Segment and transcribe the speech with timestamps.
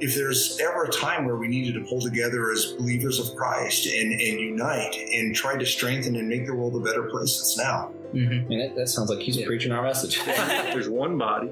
[0.00, 3.86] if there's ever a time where we needed to pull together as believers of Christ
[3.86, 7.58] and, and unite and try to strengthen and make the world a better place, it's
[7.58, 7.92] now.
[8.14, 8.50] Mm-hmm.
[8.50, 9.46] And that, that sounds like he's yeah.
[9.46, 10.24] preaching our message.
[10.24, 11.48] There's one body,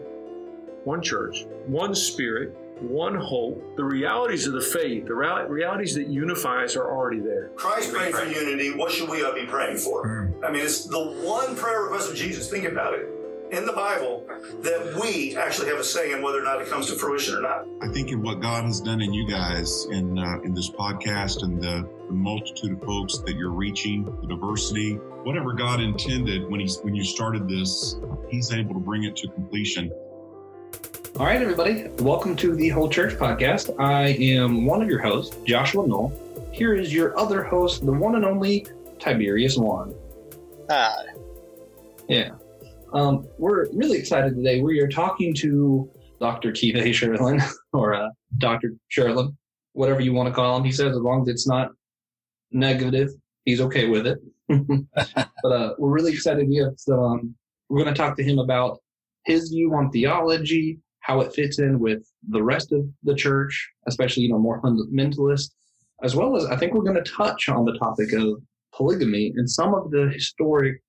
[0.85, 3.77] one church, one spirit, one hope.
[3.77, 7.51] The realities of the faith, the realities that unify us are already there.
[7.57, 8.75] Christ prayed for unity.
[8.75, 10.07] What should we all be praying for?
[10.07, 10.45] Mm.
[10.45, 12.51] I mean, it's the one prayer request of Jesus.
[12.51, 13.18] Think about it
[13.51, 14.27] in the Bible
[14.63, 17.41] that we actually have a say in whether or not it comes to fruition or
[17.41, 17.67] not.
[17.83, 21.43] I think in what God has done in you guys in uh, in this podcast
[21.43, 26.61] and the, the, multitude of folks that you're reaching, the diversity, whatever God intended when
[26.61, 27.97] he's when you started this,
[28.29, 29.91] He's able to bring it to completion.
[31.19, 33.75] All right, everybody, welcome to the Whole Church podcast.
[33.81, 36.13] I am one of your hosts, Joshua Knoll.
[36.53, 38.67] Here is your other host, the one and only
[38.99, 39.95] Tiberius Juan.
[40.71, 41.07] Hi.
[42.09, 42.31] Yeah.
[42.93, 44.63] Um, we're really excited today.
[44.63, 46.53] We are talking to Dr.
[46.53, 46.91] Keith A.
[46.91, 47.43] Sherlin,
[47.73, 48.75] or uh, Dr.
[48.91, 49.37] Sherlin,
[49.73, 50.65] whatever you want to call him.
[50.65, 51.71] He says as long as it's not
[52.51, 53.11] negative,
[53.45, 54.19] he's okay with it.
[54.49, 56.49] but uh, we're really excited.
[56.49, 57.35] We have, um,
[57.69, 58.79] we're going to talk to him about
[59.27, 64.23] his view on theology, how it fits in with the rest of the church, especially
[64.23, 65.51] you know more fundamentalist,
[66.03, 68.41] as well as I think we're going to touch on the topic of
[68.73, 70.81] polygamy and some of the historic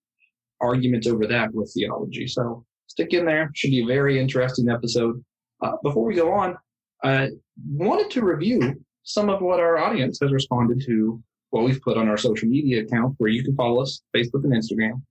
[0.62, 2.28] arguments over that with theology.
[2.28, 3.52] So stick in there.
[3.54, 5.24] Should be a very interesting episode.
[5.62, 6.58] Uh, before we go on,
[7.04, 7.30] I
[7.68, 12.08] wanted to review some of what our audience has responded to what we've put on
[12.08, 15.02] our social media accounts where you can follow us, Facebook and Instagram.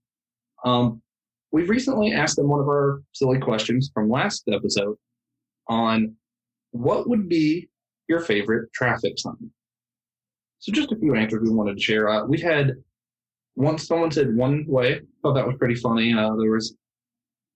[0.63, 1.01] Um,
[1.51, 4.95] we've recently asked them one of our silly questions from last episode
[5.67, 6.15] on
[6.71, 7.69] what would be
[8.07, 9.51] your favorite traffic sign.
[10.59, 12.09] So just a few answers we wanted to share.
[12.09, 12.75] Uh, we've had
[13.55, 15.01] once someone said one way.
[15.21, 16.13] Thought that was pretty funny.
[16.13, 16.75] Uh, there was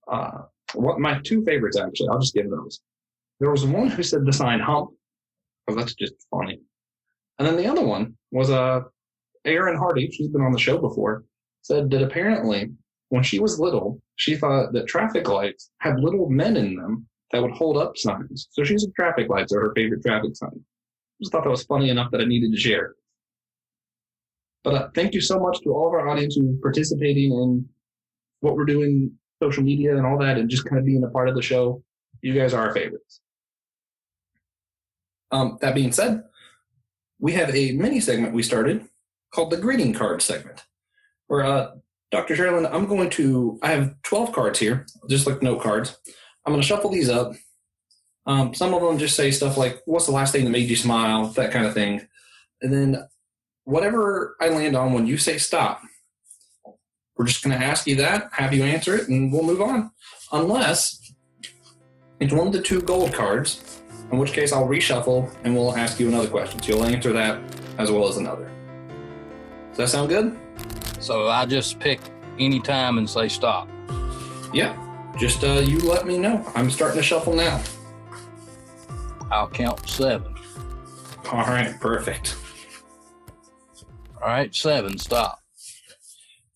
[0.08, 2.10] uh, what my two favorites actually.
[2.10, 2.82] I'll just give those.
[3.40, 4.92] There was one who said the sign hump.
[5.68, 6.60] Oh, that's just funny.
[7.40, 8.82] And then the other one was uh,
[9.46, 10.10] Erin Hardy.
[10.12, 11.24] She's been on the show before.
[11.62, 12.72] Said that apparently
[13.10, 17.42] when she was little, she thought that traffic lights had little men in them that
[17.42, 18.48] would hold up signs.
[18.52, 20.64] So she said traffic lights are her favorite traffic sign.
[21.22, 22.96] Just thought that was funny enough that I needed to share.
[24.64, 27.68] But uh, thank you so much to all of our audience who's participating in
[28.40, 31.30] what we're doing, social media and all that, and just kind of being a part
[31.30, 31.84] of the show.
[32.22, 33.20] You guys are our favorites.
[35.32, 36.24] Um, that being said,
[37.20, 38.88] we have a mini segment we started
[39.34, 40.64] called the greeting card segment,
[41.28, 41.72] where uh,
[42.12, 42.36] Dr.
[42.36, 45.98] Sherlin, I'm going to, I have 12 cards here, just like note cards.
[46.46, 47.34] I'm going to shuffle these up.
[48.26, 50.76] Um, some of them just say stuff like, what's the last thing that made you
[50.76, 51.28] smile?
[51.30, 52.08] That kind of thing.
[52.62, 53.04] And then
[53.66, 55.82] whatever I land on when you say stop,
[57.18, 59.92] we're just going to ask you that, have you answer it, and we'll move on.
[60.32, 61.14] Unless
[62.20, 63.82] it's one of the two gold cards,
[64.12, 66.62] in which case I'll reshuffle and we'll ask you another question.
[66.62, 67.42] So you'll answer that
[67.78, 68.50] as well as another.
[69.70, 70.38] Does that sound good?
[71.00, 72.00] So I just pick
[72.40, 73.68] any time and say stop.
[74.54, 74.78] Yeah.
[75.18, 76.44] Just uh, you let me know.
[76.56, 77.62] I'm starting to shuffle now.
[79.32, 80.36] I'll count seven.
[81.32, 82.36] All right, perfect.
[84.24, 85.40] All right, seven, stop.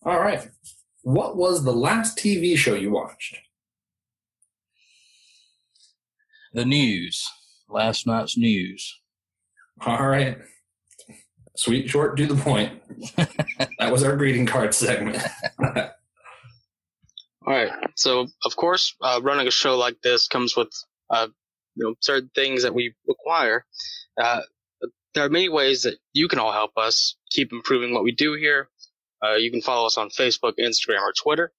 [0.02, 0.48] All right.
[1.02, 3.36] What was the last TV show you watched?
[6.54, 7.28] The news.
[7.68, 8.98] Last night's news.
[9.84, 10.38] All right.
[11.56, 12.72] Sweet, short, to the point.
[13.78, 15.22] that was our greeting card segment.
[15.62, 15.92] All
[17.46, 17.70] right.
[17.96, 20.70] So, of course, uh, running a show like this comes with
[21.10, 21.26] uh,
[21.74, 23.66] you know certain things that we require.
[24.18, 24.40] Uh,
[25.18, 28.34] there are many ways that you can all help us keep improving what we do
[28.34, 28.68] here.
[29.20, 31.52] Uh, you can follow us on Facebook, Instagram, or Twitter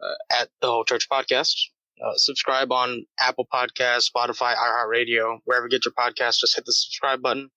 [0.00, 1.56] uh, at the Whole Church Podcast.
[2.00, 6.38] Uh, subscribe on Apple Podcasts, Spotify, iHeartRadio, wherever you get your podcast.
[6.38, 7.50] Just hit the subscribe button.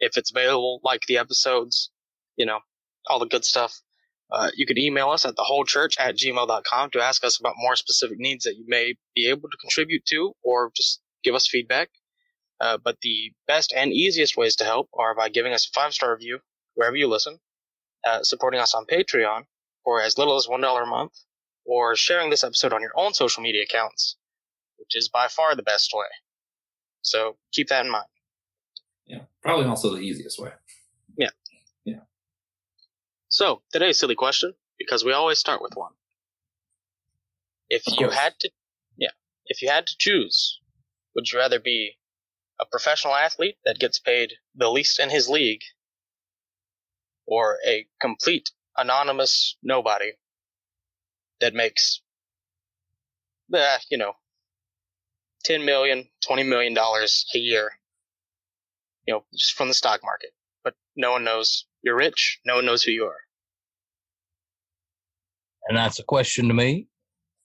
[0.00, 1.92] If it's available, like the episodes,
[2.34, 2.58] you know,
[3.06, 3.80] all the good stuff.
[4.32, 8.18] Uh, you can email us at thewholechurch at gmail.com to ask us about more specific
[8.18, 11.90] needs that you may be able to contribute to or just give us feedback.
[12.60, 15.94] Uh, but the best and easiest ways to help are by giving us a five
[15.94, 16.40] star review
[16.74, 17.38] wherever you listen,
[18.06, 19.44] uh, supporting us on Patreon
[19.84, 21.12] for as little as $1 a month,
[21.64, 24.16] or sharing this episode on your own social media accounts,
[24.76, 26.06] which is by far the best way.
[27.02, 28.06] So keep that in mind.
[29.06, 30.50] Yeah, probably also the easiest way.
[31.16, 31.30] Yeah.
[31.84, 32.00] Yeah.
[33.28, 35.92] So today's silly question, because we always start with one.
[37.70, 38.50] If you had to,
[38.98, 39.12] yeah,
[39.46, 40.60] if you had to choose,
[41.14, 41.96] would you rather be
[42.60, 45.62] a professional athlete that gets paid the least in his league,
[47.26, 50.12] or a complete anonymous nobody
[51.40, 52.02] that makes,
[53.54, 54.12] eh, you know,
[55.44, 57.72] 10 million, 20 million dollars a year,
[59.06, 60.30] you know, just from the stock market.
[60.62, 62.40] But no one knows you're rich.
[62.44, 63.16] No one knows who you are.
[65.68, 66.88] And that's a question to me.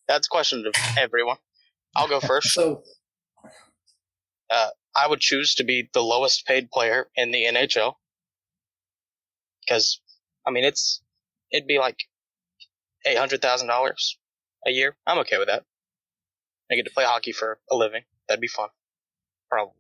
[0.08, 1.38] That's a question to everyone.
[1.96, 2.54] I'll go first.
[2.54, 2.84] So,
[4.50, 7.96] Uh, I would choose to be the lowest paid player in the NHL
[9.62, 10.00] because,
[10.48, 11.02] I mean, it's
[11.52, 12.04] it'd be like
[13.06, 14.18] eight hundred thousand dollars
[14.66, 14.96] a year.
[15.06, 15.64] I'm okay with that.
[16.72, 18.04] I get to play hockey for a living.
[18.28, 18.70] That'd be fun.
[19.50, 19.74] Probably.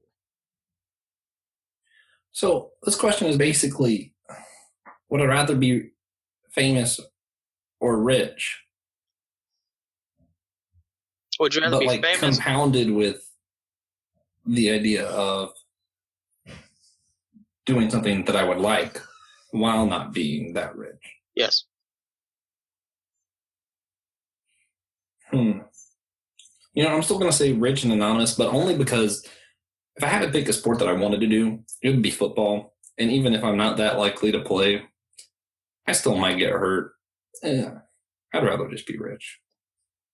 [2.32, 4.14] so this question is basically:
[5.10, 5.92] Would I rather be
[6.52, 7.00] famous
[7.80, 8.62] or rich?
[11.40, 12.20] Would you rather but be like famous?
[12.20, 13.25] compounded with
[14.46, 15.52] the idea of
[17.66, 19.02] doing something that I would like
[19.52, 21.02] while not being that rich.
[21.36, 21.66] yes.
[25.32, 25.60] Hmm.
[26.74, 29.26] You know, I'm still going to say rich and anonymous, but only because
[29.96, 32.12] if I had to pick a sport that I wanted to do, it would be
[32.12, 32.76] football.
[32.98, 34.84] And even if I'm not that likely to play,
[35.88, 36.92] I still might get hurt.
[37.42, 37.80] Yeah,
[38.34, 39.40] I'd rather just be rich.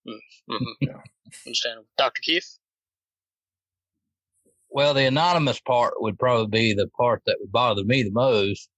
[0.08, 0.64] Mm-hmm.
[0.80, 1.00] Yeah.
[1.46, 1.88] Understandable.
[1.98, 2.20] Dr.
[2.22, 2.58] Keith?
[4.74, 8.70] Well, the anonymous part would probably be the part that would bother me the most.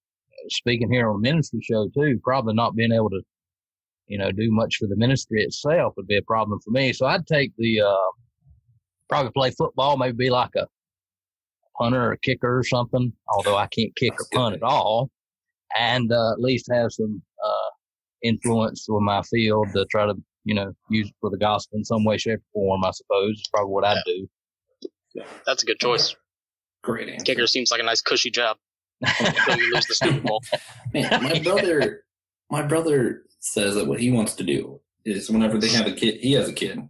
[0.48, 3.22] Speaking here on a ministry show too, probably not being able to,
[4.08, 6.92] you know, do much for the ministry itself would be a problem for me.
[6.92, 8.10] So I'd take the, uh,
[9.08, 10.66] probably play football, maybe be like a
[11.78, 15.10] punter or a kicker or something, although I can't kick or punt at all.
[15.78, 17.70] And, uh, at least have some, uh,
[18.22, 20.14] influence with my field to try to,
[20.44, 23.32] you know, use it for the gospel in some way, shape, or form, I suppose
[23.36, 24.28] is probably what I'd do.
[25.46, 26.14] That's a good choice.
[26.82, 27.24] Great answer.
[27.24, 28.56] Kicker seems like a nice cushy job
[29.00, 30.42] until you lose the Super Bowl.
[30.92, 32.04] Man, my brother,
[32.50, 36.20] my brother says that what he wants to do is whenever they have a kid,
[36.20, 36.80] he has a kid,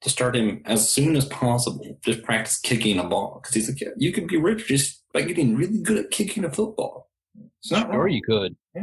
[0.00, 1.98] to start him as soon as possible.
[2.04, 5.22] Just practice kicking a ball because he's like, yeah, you can be rich just by
[5.22, 7.10] getting really good at kicking a football.
[7.60, 8.10] It's not Or wrong.
[8.10, 8.56] you could.
[8.74, 8.82] Yeah.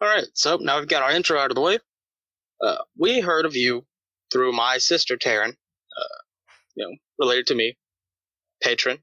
[0.00, 1.78] All right, so now we've got our intro out of the way.
[2.60, 3.84] Uh, we heard of you
[4.32, 6.18] through my sister Taryn, uh,
[6.76, 7.76] you know, related to me,
[8.62, 8.98] patron.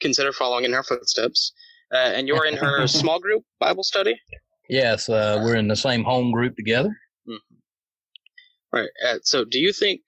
[0.00, 1.52] Consider following in her footsteps.
[1.92, 4.18] Uh, and you're in her small group Bible study.
[4.68, 6.96] Yes, uh, we're in the same home group together.
[8.72, 8.88] Right.
[9.04, 10.00] Uh, so, do you think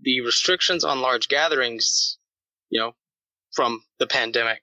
[0.00, 2.18] the restrictions on large gatherings,
[2.70, 2.92] you know,
[3.52, 4.62] from the pandemic,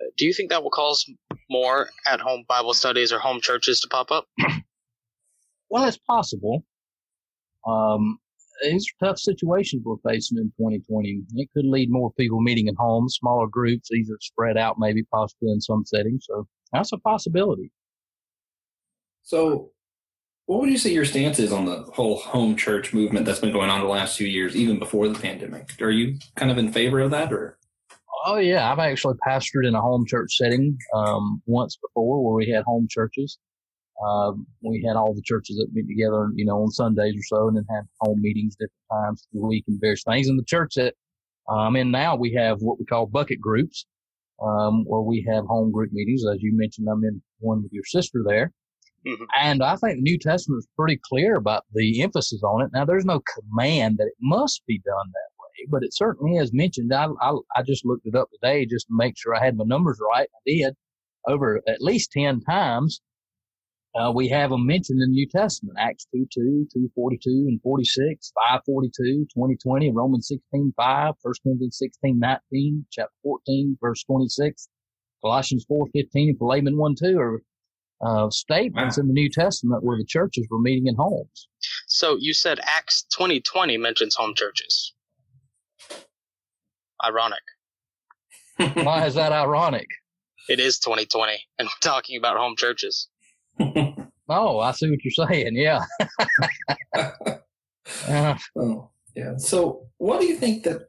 [0.00, 1.04] uh, do you think that will cause
[1.50, 4.26] more at-home Bible studies or home churches to pop up?
[5.70, 6.64] Well, it's possible.
[7.66, 8.18] Um,
[8.62, 11.22] these are tough situations we're facing in 2020.
[11.36, 15.50] It could lead more people meeting at home, smaller groups, either spread out, maybe possibly
[15.50, 16.26] in some settings.
[16.28, 17.70] So that's a possibility.
[19.22, 19.72] So,
[20.46, 23.52] what would you say your stance is on the whole home church movement that's been
[23.52, 25.70] going on the last few years, even before the pandemic?
[25.82, 27.58] Are you kind of in favor of that, or
[28.24, 32.50] Oh yeah, I've actually pastored in a home church setting um, once before, where we
[32.50, 33.38] had home churches.
[34.06, 37.48] Um, we had all the churches that meet together, you know, on Sundays or so,
[37.48, 40.28] and then had home meetings different times of the week and various things.
[40.28, 40.94] In the church that
[41.48, 43.86] I'm in now, we have what we call bucket groups,
[44.40, 46.24] um, where we have home group meetings.
[46.26, 48.52] As you mentioned, I'm in one with your sister there.
[49.06, 49.26] Mhm.
[49.40, 52.70] And I think the New Testament is pretty clear about the emphasis on it.
[52.72, 56.52] Now, there's no command that it must be done that way, but it certainly is
[56.52, 56.92] mentioned.
[56.92, 59.64] I, I, I just looked it up today just to make sure I had my
[59.64, 60.28] numbers right.
[60.32, 60.76] I did
[61.26, 63.00] over at least 10 times.
[63.94, 68.32] Uh, we have them mentioned in the New Testament, Acts 2 2, 242 and 46,
[68.34, 74.68] 542, 2020, Romans 16 5, 1 Corinthians 16 19, chapter 14, verse 26,
[75.22, 77.42] Colossians 4 15, and Philemon 1 2 are
[78.06, 79.02] uh, statements Wow.
[79.02, 81.48] in the New Testament where the churches were meeting in homes.
[81.88, 84.94] So, you said Acts 2020 mentions home churches.
[87.04, 87.42] Ironic.
[88.74, 89.86] Why is that ironic?
[90.48, 93.08] It is 2020, and we're talking about home churches.
[94.30, 95.56] Oh, I see what you're saying.
[95.56, 95.80] Yeah.
[98.06, 99.34] Uh, Oh, yeah.
[99.38, 100.82] So, what do you think that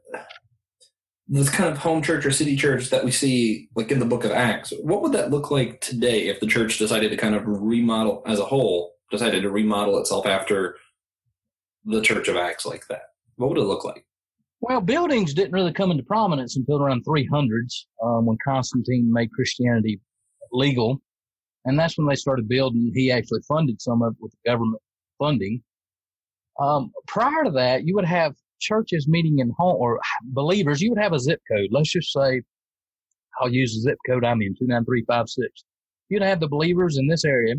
[1.28, 4.24] this kind of home church or city church that we see, like in the book
[4.24, 7.44] of Acts, what would that look like today if the church decided to kind of
[7.46, 10.76] remodel as a whole, decided to remodel itself after
[11.86, 13.02] the church of Acts like that?
[13.36, 14.04] What would it look like?
[14.60, 20.00] Well, buildings didn't really come into prominence until around 300s um, when Constantine made Christianity
[20.52, 21.00] legal.
[21.64, 22.90] And that's when they started building.
[22.94, 24.82] He actually funded some of it with government
[25.18, 25.62] funding.
[26.58, 30.80] Um, prior to that, you would have churches meeting in home or believers.
[30.80, 31.68] You would have a zip code.
[31.70, 32.42] Let's just say,
[33.40, 35.64] I'll use the zip code I'm in, 29356.
[36.08, 37.54] You'd have the believers in this area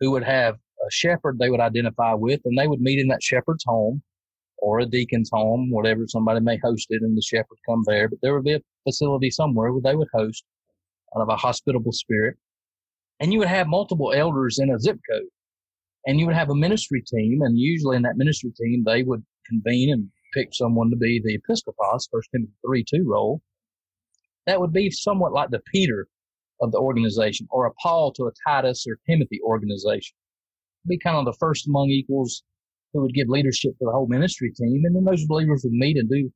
[0.00, 3.22] who would have a shepherd they would identify with, and they would meet in that
[3.22, 4.02] shepherd's home
[4.58, 6.04] or a deacon's home, whatever.
[6.06, 9.30] Somebody may host it and the shepherd come there, but there would be a facility
[9.30, 10.44] somewhere where they would host
[11.16, 12.36] out of a hospitable spirit.
[13.20, 15.26] And you would have multiple elders in a zip code
[16.06, 17.40] and you would have a ministry team.
[17.42, 21.34] And usually in that ministry team, they would convene and pick someone to be the
[21.34, 23.40] episcopos, First Timothy 3 2 role.
[24.46, 26.06] That would be somewhat like the Peter
[26.60, 30.16] of the organization or a Paul to a Titus or Timothy organization.
[30.86, 32.42] Be kind of the first among equals
[32.92, 34.82] who would give leadership to the whole ministry team.
[34.84, 36.32] And then those believers would meet and do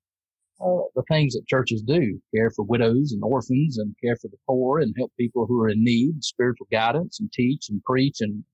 [0.62, 4.37] uh, the things that churches do care for widows and orphans and care for the
[4.49, 8.45] poor and help people who are in need, spiritual guidance and teach and preach and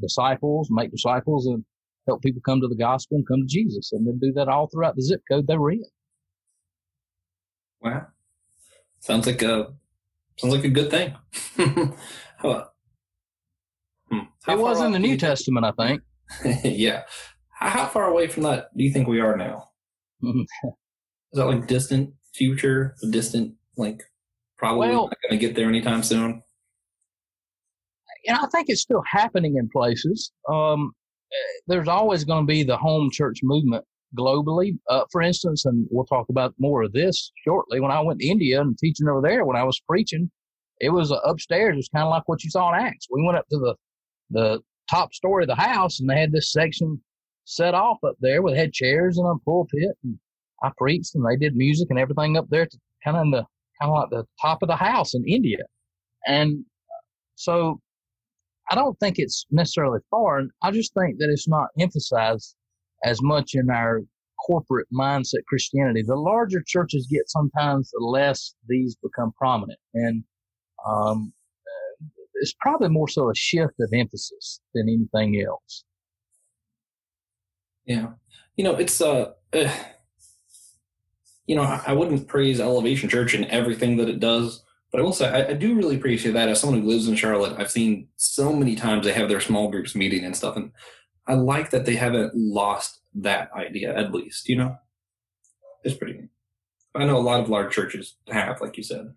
[0.00, 1.64] disciples, make disciples and
[2.06, 4.68] help people come to the gospel and come to Jesus and then do that all
[4.68, 5.82] throughout the zip code they were in.
[7.80, 8.06] Wow.
[9.00, 9.68] Sounds like a
[10.38, 11.14] sounds like a good thing.
[11.56, 12.72] How about,
[14.10, 14.18] hmm.
[14.44, 16.02] How it was in the New Testament, I think.
[16.64, 17.02] yeah.
[17.50, 19.68] How, how, far away from that do you think we are now?
[21.36, 22.96] Is that like distant future?
[23.02, 24.02] A distant, like
[24.56, 26.42] probably well, not going to get there anytime soon?
[28.26, 30.32] And I think it's still happening in places.
[30.50, 30.92] Um,
[31.66, 33.84] there's always going to be the home church movement
[34.18, 34.78] globally.
[34.88, 37.80] Uh, for instance, and we'll talk about more of this shortly.
[37.80, 40.30] When I went to India and teaching over there, when I was preaching,
[40.80, 41.74] it was uh, upstairs.
[41.74, 43.08] It was kind of like what you saw in Acts.
[43.10, 43.74] We went up to the
[44.30, 46.98] the top story of the house, and they had this section
[47.44, 50.18] set off up there with had chairs and a pulpit, and
[50.62, 52.68] I preached, and they did music and everything up there,
[53.04, 53.44] kind of in the
[53.80, 55.64] kind of like the top of the house in India,
[56.26, 56.64] and
[57.34, 57.80] so
[58.70, 60.50] I don't think it's necessarily foreign.
[60.62, 62.56] I just think that it's not emphasized
[63.04, 64.00] as much in our
[64.44, 66.02] corporate mindset Christianity.
[66.02, 69.78] The larger churches get sometimes, the less these become prominent.
[69.94, 70.24] And
[70.86, 71.32] um,
[72.34, 75.84] it's probably more so a shift of emphasis than anything else.
[77.84, 78.08] Yeah.
[78.56, 79.74] You know, it's, uh, uh
[81.46, 85.12] you know, I, wouldn't praise Elevation Church and everything that it does, but I will
[85.12, 86.48] say I, I, do really appreciate that.
[86.48, 89.70] As someone who lives in Charlotte, I've seen so many times they have their small
[89.70, 90.72] groups meeting and stuff, and
[91.26, 94.48] I like that they haven't lost that idea at least.
[94.48, 94.76] You know,
[95.84, 96.30] it's pretty neat.
[96.94, 99.12] I know a lot of large churches have, like you said.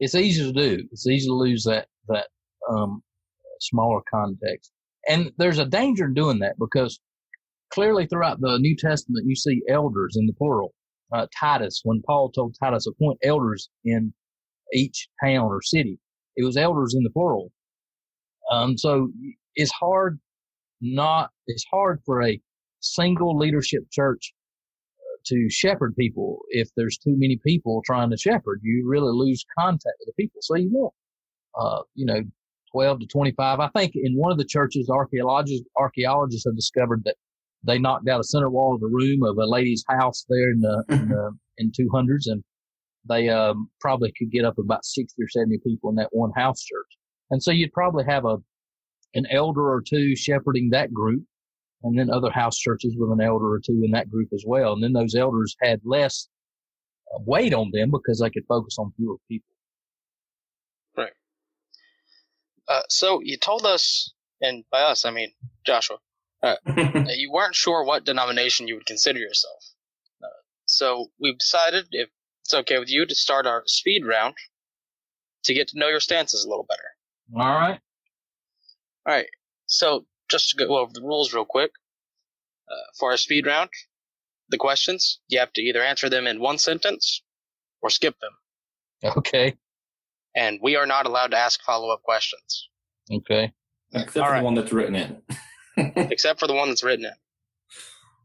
[0.00, 0.84] It's easy to do.
[0.90, 2.26] It's easy to lose that that
[2.68, 3.02] um,
[3.60, 4.72] smaller context,
[5.08, 6.98] and there's a danger in doing that because
[7.70, 10.74] clearly throughout the New Testament you see elders in the plural.
[11.12, 14.12] Uh, Titus, when Paul told Titus appoint elders in
[14.72, 15.98] each town or city,
[16.36, 17.52] it was elders in the plural.
[18.50, 19.10] Um, so
[19.54, 20.18] it's hard
[20.80, 22.40] not, it's hard for a
[22.80, 24.34] single leadership church
[24.98, 28.60] uh, to shepherd people if there's too many people trying to shepherd.
[28.62, 30.40] You really lose contact with the people.
[30.42, 30.94] So you want,
[31.58, 32.22] uh, you know,
[32.72, 33.60] 12 to 25.
[33.60, 37.16] I think in one of the churches, archaeologists, archaeologists have discovered that
[37.64, 40.60] they knocked out a center wall of the room of a lady's house there in
[40.60, 42.42] the, in, the, in 200s and
[43.08, 46.62] they um, probably could get up about 60 or 70 people in that one house
[46.62, 46.98] church.
[47.30, 48.38] And so you'd probably have a
[49.14, 51.24] an elder or two shepherding that group,
[51.82, 54.74] and then other house churches with an elder or two in that group as well.
[54.74, 56.28] And then those elders had less
[57.14, 59.54] uh, weight on them because they could focus on fewer people.
[60.96, 61.12] Right.
[62.68, 65.32] Uh, so you told us, and by us I mean
[65.64, 65.96] Joshua,
[66.42, 66.56] uh,
[67.16, 69.62] you weren't sure what denomination you would consider yourself.
[70.22, 70.28] Uh,
[70.66, 72.08] so we've decided, if
[72.44, 74.34] it's okay with you, to start our speed round
[75.44, 76.82] to get to know your stances a little better.
[77.34, 77.80] All right.
[79.06, 79.26] All right.
[79.66, 81.70] So just to go over the rules real quick,
[82.70, 83.70] uh, for our speed round,
[84.48, 87.22] the questions you have to either answer them in one sentence
[87.80, 88.32] or skip them.
[89.16, 89.54] Okay.
[90.34, 92.68] And we are not allowed to ask follow up questions.
[93.10, 93.52] Okay.
[93.92, 94.38] Except All for right.
[94.40, 95.22] the one that's written in.
[95.96, 97.12] Except for the one that's written in.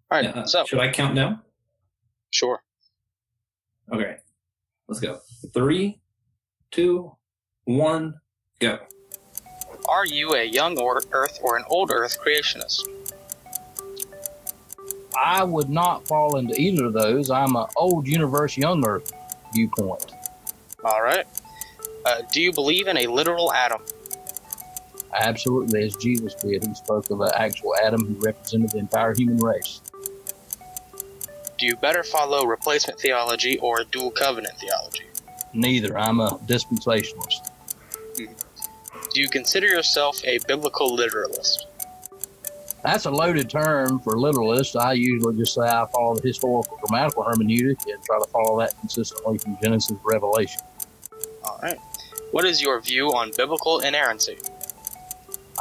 [0.10, 0.36] All right.
[0.36, 1.41] Uh, so should I count down?
[2.31, 2.62] Sure.
[3.93, 4.17] Okay.
[4.88, 5.20] Let's go.
[5.53, 6.00] Three,
[6.72, 7.15] two,
[7.65, 8.20] one,
[8.60, 8.79] go.
[9.88, 12.88] Are you a young Earth or an old Earth creationist?
[15.17, 17.29] I would not fall into either of those.
[17.29, 19.12] I'm an old universe, young Earth
[19.53, 20.13] viewpoint.
[20.84, 21.25] All right.
[22.05, 23.81] Uh, do you believe in a literal Adam?
[25.13, 26.63] Absolutely, as Jesus did.
[26.63, 29.82] He spoke of an actual Adam who represented the entire human race.
[31.58, 35.06] Do you better follow replacement theology or dual covenant theology?
[35.53, 35.98] Neither.
[35.98, 37.50] I'm a dispensationalist.
[38.15, 38.34] Mm-hmm.
[39.13, 41.68] Do you consider yourself a biblical literalist?
[42.84, 44.75] That's a loaded term for literalist.
[44.75, 48.74] I usually just say I follow the historical grammatical hermeneutic and try to follow that
[48.80, 50.62] consistently from Genesis to Revelation.
[51.44, 51.77] All right.
[52.32, 54.38] What is your view on biblical inerrancy?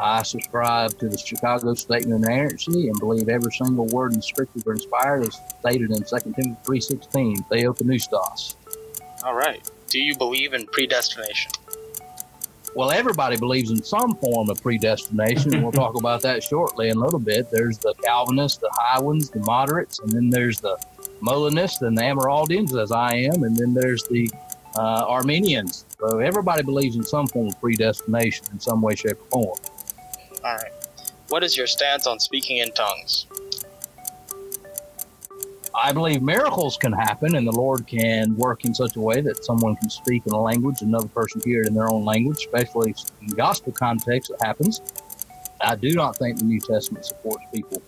[0.02, 4.22] I subscribe to the Chicago Statement of Inerrancy and believe every single word in the
[4.22, 8.54] scriptures are inspired as stated in 2 Timothy 3.16, Theopneustos.
[9.24, 9.68] All right.
[9.88, 11.52] Do you believe in predestination?
[12.74, 15.60] Well, everybody believes in some form of predestination.
[15.62, 17.50] we'll talk about that shortly in a little bit.
[17.50, 20.78] There's the Calvinists, the high ones, the moderates, and then there's the
[21.20, 24.30] Molinists and the Amyraldians, as I am, and then there's the
[24.76, 25.84] uh, Arminians.
[25.98, 29.58] So everybody believes in some form of predestination in some way, shape, or form.
[30.44, 30.72] All right.
[31.28, 33.26] What is your stance on speaking in tongues?
[35.74, 39.44] I believe miracles can happen and the Lord can work in such a way that
[39.44, 42.94] someone can speak in a language another person hear it in their own language, especially
[43.22, 44.80] in gospel context it happens.
[45.60, 47.82] I do not think the New Testament supports people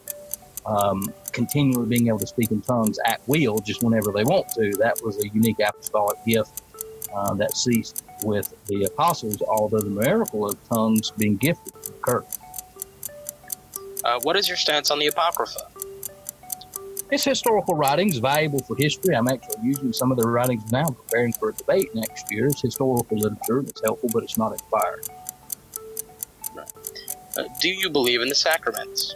[0.65, 4.71] um, continually being able to speak in tongues at will just whenever they want to.
[4.79, 6.63] That was a unique apostolic gift
[7.15, 12.27] uh, that ceased with the apostles, although the miracle of tongues being gifted occurred.
[14.05, 15.61] Uh, what is your stance on the Apocrypha?
[17.11, 19.15] It's historical writings, valuable for history.
[19.15, 22.47] I'm actually using some of the writings now, preparing for a debate next year.
[22.47, 23.61] It's historical literature.
[23.61, 25.07] It's helpful, but it's not expired.
[27.37, 29.15] Uh, do you believe in the sacraments?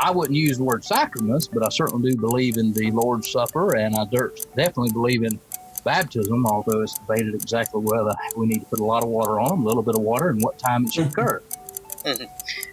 [0.00, 3.76] I wouldn't use the word sacraments, but I certainly do believe in the Lord's Supper,
[3.76, 5.38] and I definitely believe in
[5.84, 9.50] baptism, although it's debated exactly whether we need to put a lot of water on
[9.50, 11.42] them, a little bit of water, and what time it should occur.
[12.04, 12.24] Mm-hmm.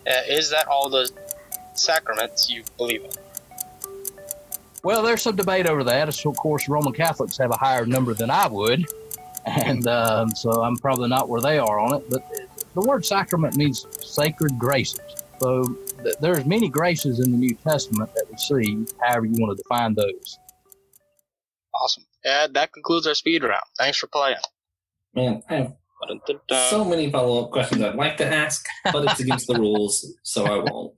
[0.07, 1.09] Uh, is that all the
[1.73, 3.11] sacraments you believe in?
[4.83, 6.25] Well, there's some debate over that.
[6.25, 8.85] Of course, Roman Catholics have a higher number than I would,
[9.45, 12.09] and um, so I'm probably not where they are on it.
[12.09, 12.23] But
[12.73, 14.99] the word sacrament means sacred graces.
[15.39, 15.63] So
[16.03, 19.63] th- there's many graces in the New Testament that we see, however you want to
[19.63, 20.39] define those.
[21.73, 22.05] Awesome.
[22.23, 23.63] Yeah, that concludes our speed round.
[23.77, 24.37] Thanks for playing.
[25.15, 25.73] Man, I have
[26.69, 30.45] so many follow up questions I'd like to ask, but it's against the rules, so
[30.45, 30.93] I won't.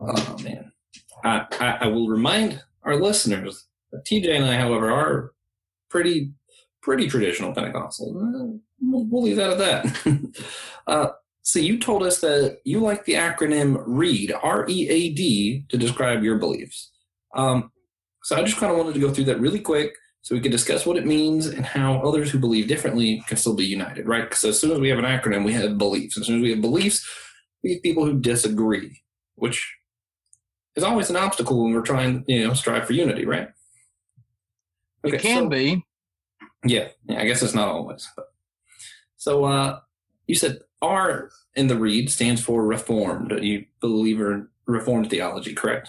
[0.00, 0.72] Oh man,
[1.24, 5.32] I, I, I will remind our listeners that TJ and I, however, are
[5.88, 6.32] pretty
[6.82, 8.12] pretty traditional Pentecostal.
[8.80, 10.34] We'll, we'll leave that at that.
[10.86, 11.08] uh,
[11.42, 15.76] so you told us that you like the acronym READ, R E A D, to
[15.76, 16.92] describe your beliefs.
[17.34, 17.70] Um,
[18.22, 19.94] so I just kind of wanted to go through that really quick
[20.26, 23.54] so we can discuss what it means and how others who believe differently can still
[23.54, 24.24] be united, right?
[24.24, 26.18] Because as soon as we have an acronym, we have beliefs.
[26.18, 27.08] As soon as we have beliefs,
[27.62, 29.02] we have people who disagree,
[29.36, 29.72] which
[30.74, 33.50] is always an obstacle when we're trying, you know, strive for unity, right?
[35.04, 35.84] Okay, it can so, be.
[36.64, 38.10] Yeah, yeah, I guess it's not always.
[38.16, 38.26] But.
[39.18, 39.78] So uh,
[40.26, 43.32] you said R in the read stands for Reformed.
[43.44, 45.88] You believe in Reformed theology, correct?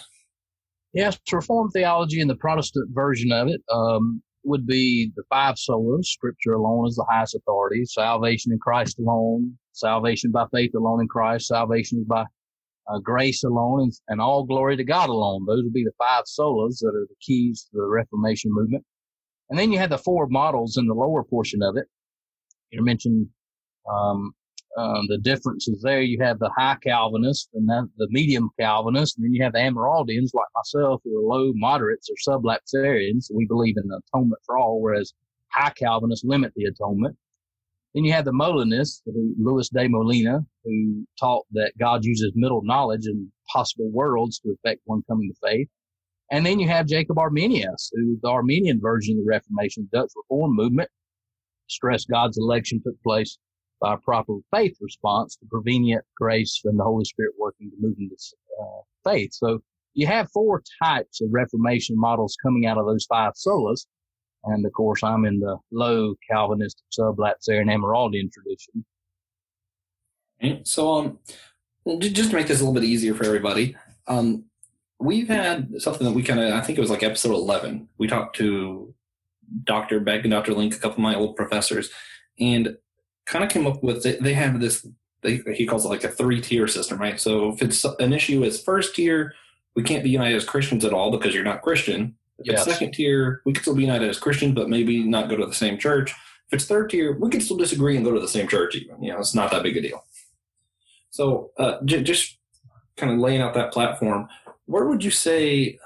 [0.92, 6.06] Yes, Reformed theology and the Protestant version of it um, would be the five solas.
[6.06, 7.84] Scripture alone is the highest authority.
[7.84, 9.58] Salvation in Christ alone.
[9.72, 11.46] Salvation by faith alone in Christ.
[11.46, 12.24] Salvation by
[12.88, 15.44] uh, grace alone, and, and, all glory to God alone.
[15.46, 18.84] Those would be the five solas that are the keys to the Reformation movement.
[19.50, 21.84] And then you have the four models in the lower portion of it.
[22.70, 23.28] You mentioned
[23.90, 24.32] um,
[24.76, 26.02] um, the differences there.
[26.02, 29.58] You have the high Calvinists and then the medium Calvinists, and then you have the
[29.60, 33.30] Amyraldians like myself who are low moderates or sublapsarians.
[33.32, 35.12] We believe in the atonement for all, whereas
[35.52, 37.16] high Calvinists limit the atonement.
[37.94, 42.62] Then you have the Molinists, who, Luis de Molina, who taught that God uses middle
[42.62, 45.68] knowledge and possible worlds to affect one coming to faith.
[46.30, 50.54] And then you have Jacob Arminius, who the Arminian version of the Reformation, Dutch Reform
[50.54, 50.90] movement,
[51.68, 53.38] stressed God's election took place
[53.80, 57.96] by a proper faith response to prevenient grace and the Holy Spirit working to move
[57.98, 58.16] into
[58.60, 59.32] uh, faith.
[59.32, 59.60] So
[59.94, 63.86] you have four types of Reformation models coming out of those five solas.
[64.44, 68.84] And of course, I'm in the low Calvinist, Sublapsarian, Amyraldian tradition.
[70.64, 71.18] So, um,
[71.98, 74.44] just to make this a little bit easier for everybody, um,
[75.00, 77.88] we've had something that we kind of, I think it was like episode 11.
[77.98, 78.94] We talked to
[79.64, 79.98] Dr.
[80.00, 80.54] Beck and Dr.
[80.54, 81.90] Link, a couple of my old professors,
[82.38, 82.76] and
[83.28, 84.86] kind of came up with they, they have this
[85.22, 87.20] they, he calls it like a three tier system, right?
[87.20, 89.34] So if it's an issue as first tier,
[89.74, 92.14] we can't be united as Christians at all because you're not Christian.
[92.38, 92.66] If yes.
[92.66, 95.44] it's second tier, we can still be united as Christians, but maybe not go to
[95.44, 96.12] the same church.
[96.12, 98.76] If it's third tier, we can still disagree and go to the same church.
[98.76, 100.04] Even you know, it's not that big a deal.
[101.10, 102.38] So uh, j- just
[102.96, 104.28] kind of laying out that platform,
[104.66, 105.78] where would you say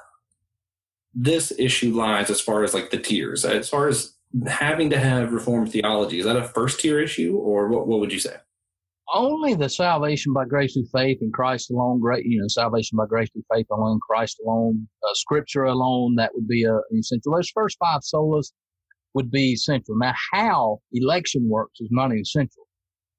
[1.15, 4.15] this issue lies as far as like the tiers, as far as
[4.47, 8.13] having to have reformed theology is that a first tier issue or what, what would
[8.13, 8.37] you say
[9.15, 13.07] only the salvation by grace through faith in christ alone great you know salvation by
[13.07, 17.35] grace through faith alone christ alone uh, scripture alone that would be a, an essential
[17.35, 18.53] those first five solas
[19.15, 22.65] would be essential now how election works is not essential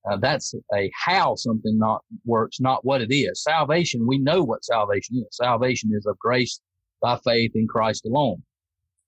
[0.10, 3.41] Uh, that's a how something not works, not what it is.
[3.41, 5.28] Salvation, we know what salvation is.
[5.32, 6.60] Salvation is of grace
[7.02, 8.43] by faith in Christ alone.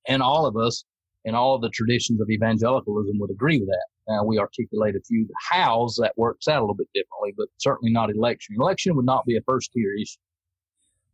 [0.08, 0.86] And all of us
[1.26, 3.86] in all the traditions of evangelicalism would agree with that.
[4.08, 7.92] Now we articulate a few hows that works out a little bit differently, but certainly
[7.92, 8.56] not election.
[8.58, 10.20] Election would not be a first tier issue.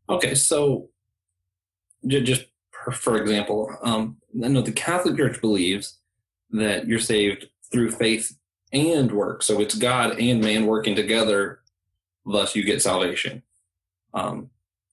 [0.09, 0.89] Okay, so
[2.07, 2.45] just
[2.93, 5.99] for example, um, I know the Catholic Church believes
[6.51, 8.37] that you're saved through faith
[8.73, 9.43] and work.
[9.43, 11.61] So it's God and man working together,
[12.25, 13.43] thus you get salvation.
[14.13, 14.49] Um,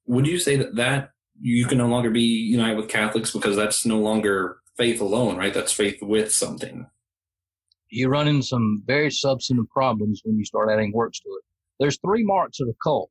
[0.07, 3.85] would you say that that you can no longer be united with Catholics because that's
[3.85, 5.53] no longer faith alone, right?
[5.53, 6.87] That's faith with something.
[7.91, 11.45] You run into some very substantive problems when you start adding works to it.
[11.81, 13.11] There's three marks of a cult.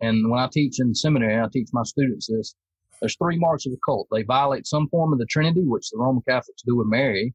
[0.00, 2.54] And when I teach in seminary, I teach my students this.
[3.00, 4.08] There's three marks of a cult.
[4.10, 7.34] They violate some form of the Trinity, which the Roman Catholics do with Mary.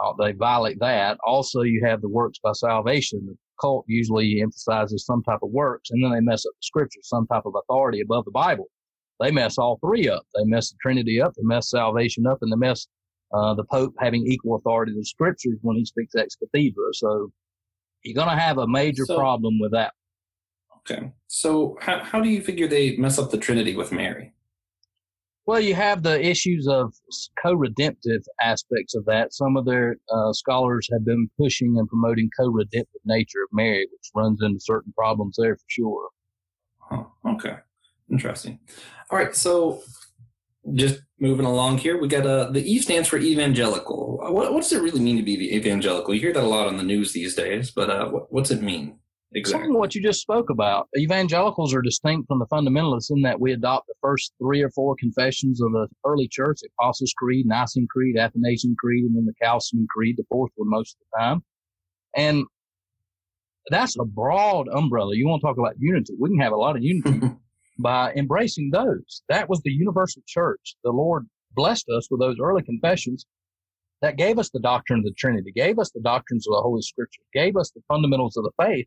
[0.00, 1.18] Uh, they violate that.
[1.26, 3.26] Also, you have the works by salvation.
[3.26, 7.08] The cult usually emphasizes some type of works, and then they mess up the scriptures,
[7.08, 8.66] some type of authority above the Bible.
[9.18, 10.22] They mess all three up.
[10.34, 12.86] They mess the Trinity up, they mess salvation up, and they mess
[13.32, 16.92] uh, the Pope having equal authority to the scriptures when he speaks ex cathedra.
[16.92, 17.32] So
[18.02, 19.92] you're going to have a major so, problem with that.
[20.78, 21.12] Okay.
[21.26, 24.32] So how, how do you figure they mess up the Trinity with Mary?
[25.46, 26.94] Well, you have the issues of
[27.42, 29.34] co-redemptive aspects of that.
[29.34, 34.10] Some of their uh, scholars have been pushing and promoting co-redemptive nature of Mary, which
[34.14, 36.08] runs into certain problems there for sure.
[37.26, 37.56] Okay,
[38.10, 38.58] interesting.
[39.10, 39.82] All right, so
[40.74, 44.18] just moving along here, we got uh, the E stands for evangelical.
[44.18, 46.14] What, what, does it really mean to be evangelical?
[46.14, 48.62] You hear that a lot on the news these days, but uh, what, what's it
[48.62, 48.98] mean?
[49.32, 49.66] Exactly.
[49.66, 50.88] Some of what you just spoke about.
[50.96, 54.96] Evangelicals are distinct from the fundamentalists in that we adopt the first three or four
[54.98, 59.34] confessions of the early church, the Apostles' Creed, Nicene Creed, Athanasian Creed, and then the
[59.40, 61.44] Chalcedon Creed, the fourth one most of the time.
[62.16, 62.44] And
[63.68, 65.14] that's a broad umbrella.
[65.14, 66.14] You want to talk about unity.
[66.18, 67.20] We can have a lot of unity
[67.82, 69.22] by embracing those.
[69.28, 70.76] That was the universal church.
[70.84, 73.26] The Lord blessed us with those early confessions
[74.02, 76.82] that gave us the doctrine of the Trinity, gave us the doctrines of the Holy
[76.82, 78.86] Scripture, gave us the fundamentals of the faith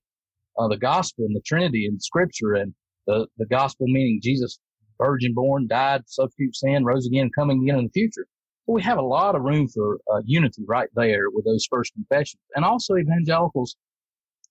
[0.58, 2.74] uh, the gospel and the Trinity and Scripture and
[3.08, 4.60] the the gospel meaning Jesus,
[4.98, 8.26] virgin born, died, substitute sin, rose again, coming again in the future.
[8.68, 12.42] we have a lot of room for uh, unity right there with those first confessions,
[12.56, 13.76] and also evangelicals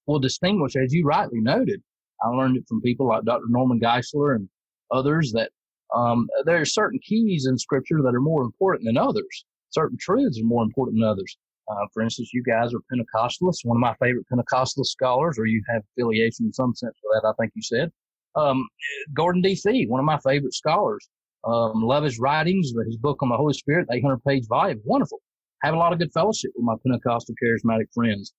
[0.07, 1.83] will distinguish, as you rightly noted.
[2.23, 3.45] I learned it from people like Dr.
[3.49, 4.49] Norman Geisler and
[4.91, 5.51] others that
[5.95, 9.45] um, there are certain keys in Scripture that are more important than others.
[9.71, 11.37] Certain truths are more important than others.
[11.71, 15.63] Uh, for instance, you guys are Pentecostalists, one of my favorite Pentecostal scholars, or you
[15.69, 17.91] have affiliation in some sense with that, I think you said.
[18.35, 18.69] Um,
[19.15, 19.55] Gordon D.
[19.55, 21.09] Fee, one of my favorite scholars.
[21.45, 24.81] Um, love his writings, his book on the Holy Spirit, 800 page volume.
[24.85, 25.21] Wonderful.
[25.63, 28.33] Have a lot of good fellowship with my Pentecostal charismatic friends.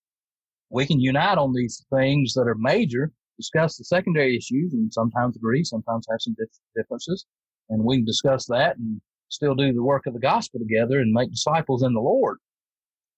[0.69, 5.36] We can unite on these things that are major, discuss the secondary issues, and sometimes
[5.36, 6.36] agree, sometimes have some
[6.76, 7.26] differences.
[7.69, 11.12] And we can discuss that and still do the work of the gospel together and
[11.12, 12.38] make disciples in the Lord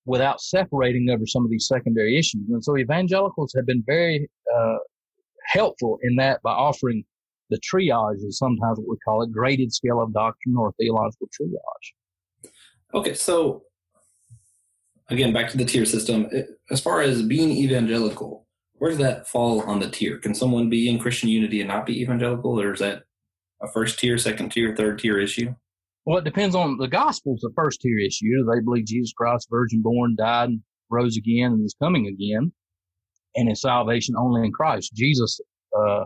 [0.06, 2.44] without separating over some of these secondary issues.
[2.50, 4.78] And so evangelicals have been very uh,
[5.48, 7.04] helpful in that by offering
[7.50, 12.50] the triage is sometimes what we call it, graded scale of doctrine or theological triage.
[12.94, 13.64] Okay, so
[15.10, 16.30] again, back to the tier system.
[16.72, 18.45] As far as being evangelical,
[18.78, 20.18] where does that fall on the tier?
[20.18, 23.04] Can someone be in Christian unity and not be evangelical, or is that
[23.62, 25.56] a first tier, second tier, third tier issue?
[26.06, 28.46] Well, it depends on the gospel's the first tier issue.
[28.46, 30.50] They believe Jesus Christ, virgin born, died,
[30.90, 32.52] rose again, and is coming again,
[33.36, 34.94] and is salvation only in Christ.
[34.94, 35.40] Jesus,
[35.76, 36.04] uh,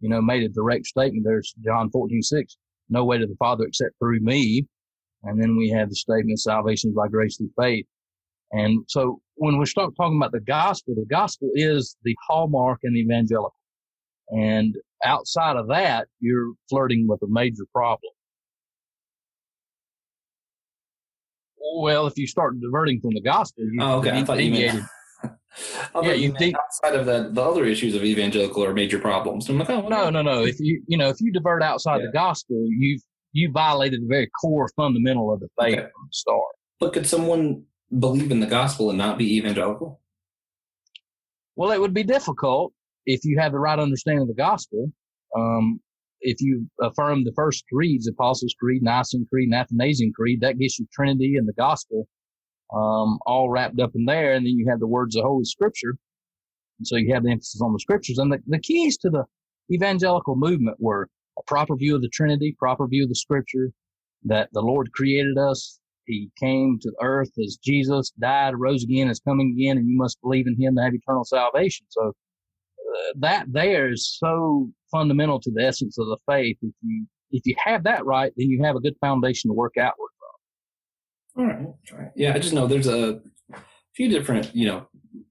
[0.00, 1.24] you know, made a direct statement.
[1.24, 2.56] There's John 14, 6,
[2.90, 4.66] no way to the Father except through me.
[5.22, 7.86] And then we have the statement, salvation is by grace through faith.
[8.52, 12.92] And so when we start talking about the gospel, the gospel is the hallmark in
[12.92, 13.54] the evangelical.
[14.28, 18.12] And outside of that, you're flirting with a major problem.
[21.76, 24.10] Well, if you start diverting from the gospel, you, oh, okay.
[24.10, 24.84] I thought you meant.
[26.02, 29.48] yeah, you think outside of that, the other issues of evangelical are major problems.
[29.48, 30.44] Like, oh, no, no, no.
[30.44, 32.06] If you you know if you divert outside yeah.
[32.06, 33.00] the gospel, you've
[33.32, 35.82] you violated the very core fundamental of the faith okay.
[35.82, 36.54] from the start.
[36.78, 37.64] But could someone
[37.98, 40.00] believe in the gospel and not be evangelical?
[41.56, 42.72] Well, it would be difficult
[43.06, 44.92] if you have the right understanding of the gospel.
[45.36, 45.80] Um,
[46.20, 50.78] if you affirm the first creeds, Apostles' Creed, Nicene Creed, and Athanasian Creed, that gets
[50.78, 52.06] you Trinity and the Gospel
[52.72, 54.34] um, all wrapped up in there.
[54.34, 55.96] And then you have the words of Holy Scripture.
[56.78, 58.18] And so you have the emphasis on the Scriptures.
[58.18, 59.24] And the, the keys to the
[59.72, 63.72] evangelical movement were a proper view of the Trinity, proper view of the Scripture,
[64.24, 65.79] that the Lord created us.
[66.10, 70.20] He came to earth as Jesus, died, rose again, is coming again, and you must
[70.20, 71.86] believe in Him to have eternal salvation.
[71.90, 76.56] So uh, that there is so fundamental to the essence of the faith.
[76.62, 79.76] If you if you have that right, then you have a good foundation to work
[79.78, 80.10] outward
[81.34, 81.42] from.
[81.42, 81.66] All right.
[81.92, 82.10] All right.
[82.16, 83.20] Yeah, I just know there's a
[83.94, 84.86] few different, you know,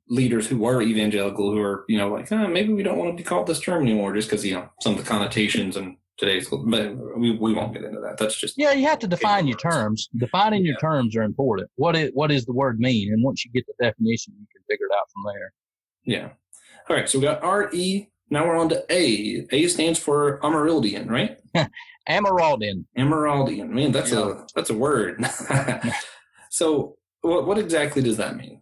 [0.07, 3.17] leaders who were evangelical who are, you know, like, oh, maybe we don't want to
[3.21, 6.49] be called this term anymore just because, you know, some of the connotations and today's,
[6.49, 6.59] but
[7.17, 8.17] we, we won't get into that.
[8.17, 8.55] That's just.
[8.57, 10.09] Yeah, you have to define your terms.
[10.17, 10.71] Defining yeah.
[10.71, 11.69] your terms are important.
[11.75, 13.11] What is, what does the word mean?
[13.11, 15.53] And once you get the definition, you can figure it out from there.
[16.03, 16.29] Yeah.
[16.89, 17.09] All right.
[17.09, 18.09] So we got R E.
[18.29, 19.47] Now we're on to A.
[19.51, 21.37] A stands for Amerindian, right?
[22.09, 22.85] Amerindian.
[22.97, 23.69] Amerindian.
[23.69, 24.29] Man, that's yeah.
[24.29, 25.23] a that's a word.
[26.51, 28.61] so what what exactly does that mean?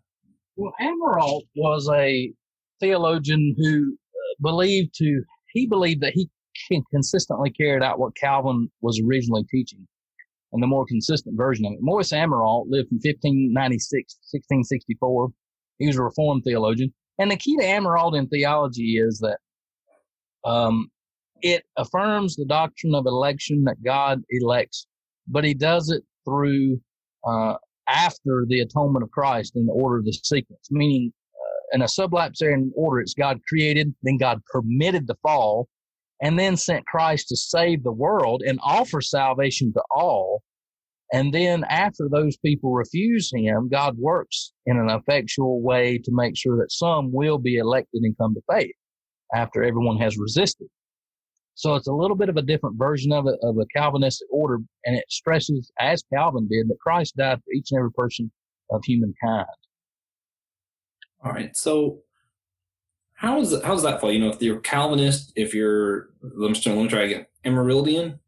[0.56, 2.32] Well, Amyraut was a
[2.80, 6.30] theologian who uh, believed to he believed that he
[6.92, 9.88] consistently carried out what Calvin was originally teaching,
[10.54, 11.80] and the more consistent version of it.
[11.82, 15.30] Maurice Amyraut lived from 1596 to 1664.
[15.80, 19.40] He was a Reformed theologian, and the key to Amyraldian theology is that
[20.50, 20.90] um,
[21.42, 24.88] it affirms the doctrine of election that God elects,
[25.28, 26.80] but He does it through
[27.28, 27.56] uh,
[27.88, 31.86] after the atonement of Christ in the order of the sequence, meaning uh, in a
[31.86, 35.68] sublapsarian order, it's God created, then God permitted the fall,
[36.22, 40.42] and then sent Christ to save the world and offer salvation to all.
[41.14, 46.36] And then after those people refuse him, God works in an effectual way to make
[46.36, 48.76] sure that some will be elected and come to faith
[49.34, 50.68] after everyone has resisted.
[51.56, 54.60] So it's a little bit of a different version of it of a Calvinistic order,
[54.86, 58.32] and it stresses, as Calvin did, that Christ died for each and every person
[58.70, 59.48] of humankind.
[61.24, 61.56] All right.
[61.56, 62.04] So
[63.18, 64.12] how is how's that fall?
[64.12, 67.26] You know, if you're Calvinist, if you're let me, let me try again.
[67.46, 68.20] Amerindian?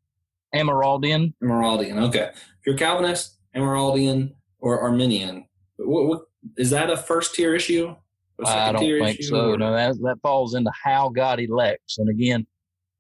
[0.54, 1.34] Amerindian.
[1.44, 2.08] Amerindian.
[2.08, 2.32] Okay.
[2.34, 5.46] If you're Calvinist, Amerindian, or Arminian,
[5.78, 6.22] what, what
[6.58, 7.96] is that a first tier issue?
[8.44, 9.56] I don't think so.
[9.56, 12.00] No, that that falls into how God elects.
[12.00, 12.48] And again,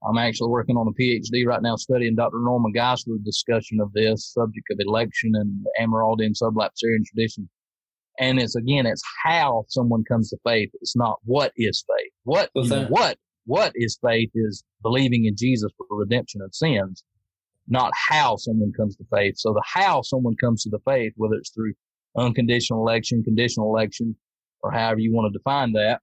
[0.07, 2.39] I'm actually working on a PhD right now studying Dr.
[2.39, 7.49] Norman Geisler's discussion of this subject of election and the Amyraldian sublapsarian tradition.
[8.19, 10.69] And it's again, it's how someone comes to faith.
[10.81, 12.11] It's not what is faith.
[12.23, 12.49] What
[12.89, 17.03] what what is faith is believing in Jesus for the redemption of sins,
[17.67, 19.35] not how someone comes to faith.
[19.37, 21.73] So the how someone comes to the faith, whether it's through
[22.17, 24.15] unconditional election, conditional election,
[24.61, 26.01] or however you want to define that,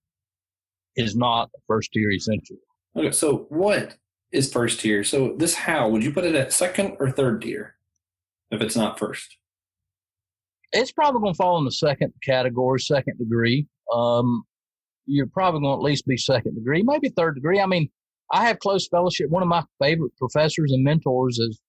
[0.96, 2.56] is not first tier essential.
[2.96, 3.96] Okay, so what
[4.32, 5.04] is first tier?
[5.04, 7.76] So this how would you put it at second or third tier
[8.50, 9.36] if it's not first?
[10.72, 13.66] It's probably going to fall in the second category, second degree.
[13.92, 14.44] Um,
[15.06, 17.60] you're probably going to at least be second degree, maybe third degree.
[17.60, 17.88] I mean,
[18.32, 19.30] I have close fellowship.
[19.30, 21.60] One of my favorite professors and mentors, is,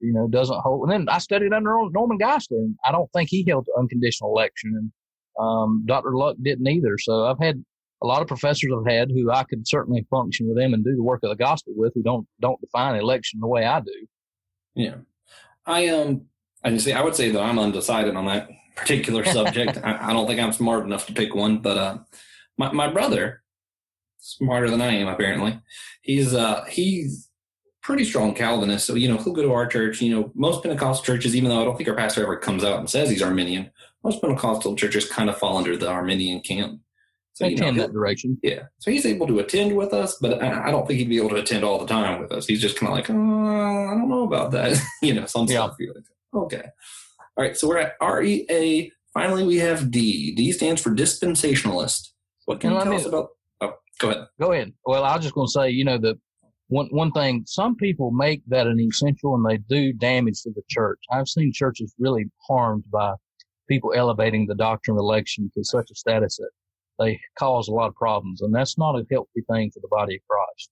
[0.00, 0.88] you know, doesn't hold.
[0.88, 4.74] And then I studied under Norman Geisler, and I don't think he held unconditional election,
[4.76, 4.92] and
[5.38, 6.16] um, Dr.
[6.16, 6.96] Luck didn't either.
[6.98, 7.64] So I've had
[8.02, 10.94] a lot of professors I've had who I could certainly function with them and do
[10.94, 14.06] the work of the gospel with who don't don't define election the way I do.
[14.74, 14.96] Yeah,
[15.64, 16.26] I um,
[16.66, 19.78] I just say I would say that I'm undecided on that particular subject.
[19.84, 21.98] I, I, don't think I'm smart enough to pick one, but uh,
[22.58, 23.42] my my brother,
[24.18, 25.60] smarter than I am apparently,
[26.02, 27.28] he's uh he's
[27.82, 28.84] pretty strong Calvinist.
[28.84, 30.02] So you know he'll go to our church.
[30.02, 32.80] You know most Pentecostal churches, even though I don't think our pastor ever comes out
[32.80, 33.70] and says he's Arminian,
[34.02, 36.80] most Pentecostal churches kind of fall under the Arminian camp.
[37.34, 38.38] So you know, that direction.
[38.42, 38.62] Yeah.
[38.78, 41.28] So he's able to attend with us, but I, I, don't think he'd be able
[41.28, 42.46] to attend all the time with us.
[42.46, 44.82] He's just kind of like, oh, I don't know about that.
[45.02, 45.66] you know, some yeah.
[45.66, 45.76] stuff.
[45.78, 46.04] Like,
[46.36, 46.64] okay.
[47.36, 47.56] All right.
[47.56, 48.92] So we're at REA.
[49.12, 50.34] Finally, we have D.
[50.34, 52.10] D stands for dispensationalist.
[52.44, 53.28] What can you tell us about?
[53.60, 54.26] Oh, go ahead.
[54.40, 54.72] Go ahead.
[54.84, 56.18] Well, I was just going to say, you know, the
[56.68, 57.44] one one thing.
[57.46, 60.98] Some people make that an essential, and they do damage to the church.
[61.10, 63.14] I've seen churches really harmed by
[63.68, 66.50] people elevating the doctrine of election to such a status that
[66.98, 70.16] they cause a lot of problems, and that's not a healthy thing for the body
[70.16, 70.70] of Christ.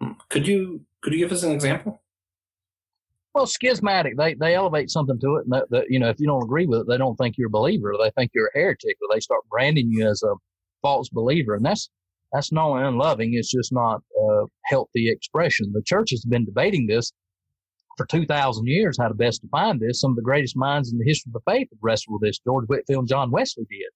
[0.00, 0.20] Hmm.
[0.28, 2.02] Could you could you give us an example?
[3.34, 4.16] Well, schismatic.
[4.16, 6.66] They they elevate something to it, and that, that, you know if you don't agree
[6.66, 7.94] with it, they don't think you're a believer.
[7.98, 10.34] They think you're a heretic, or they start branding you as a
[10.82, 11.90] false believer, and that's
[12.32, 13.34] that's not unloving.
[13.34, 15.72] It's just not a healthy expression.
[15.72, 17.12] The church has been debating this
[17.96, 20.00] for 2,000 years, how to best define this.
[20.00, 22.38] Some of the greatest minds in the history of the faith have wrestled with this.
[22.38, 23.90] George Whitefield and John Wesley did.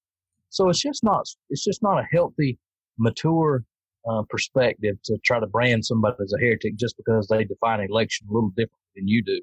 [0.50, 2.58] So it's just not it's just not a healthy,
[2.98, 3.64] mature
[4.08, 8.26] uh, perspective to try to brand somebody as a heretic just because they define election
[8.30, 9.40] a little differently than you do.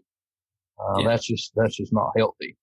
[0.80, 1.08] Uh, yeah.
[1.08, 2.58] That's just that's just not healthy.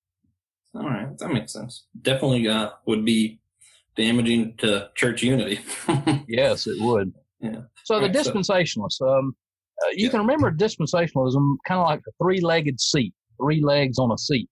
[0.75, 1.87] All right, that makes sense.
[2.03, 3.41] Definitely uh, would be
[3.97, 5.61] damaging to church unity.
[6.29, 7.13] yes, it would.
[7.41, 7.63] Yeah.
[7.85, 9.35] So the dispensationalists, um,
[9.83, 10.11] uh, you yeah.
[10.11, 14.49] can remember dispensationalism kind of like a three-legged seat, three legs on a seat.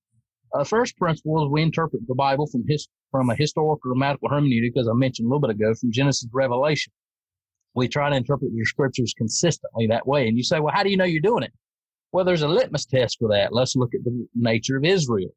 [0.55, 4.73] Uh, first principle is we interpret the Bible from his, from a historical grammatical hermeneutic,
[4.79, 6.93] as I mentioned a little bit ago, from Genesis to Revelation.
[7.75, 10.29] We try to interpret your scriptures consistently that way.
[10.29, 11.53] And you say, well, how do you know you're doing it?
[12.17, 13.53] Well, there's a litmus test for that.
[13.53, 15.29] Let's look at the nature of Israel.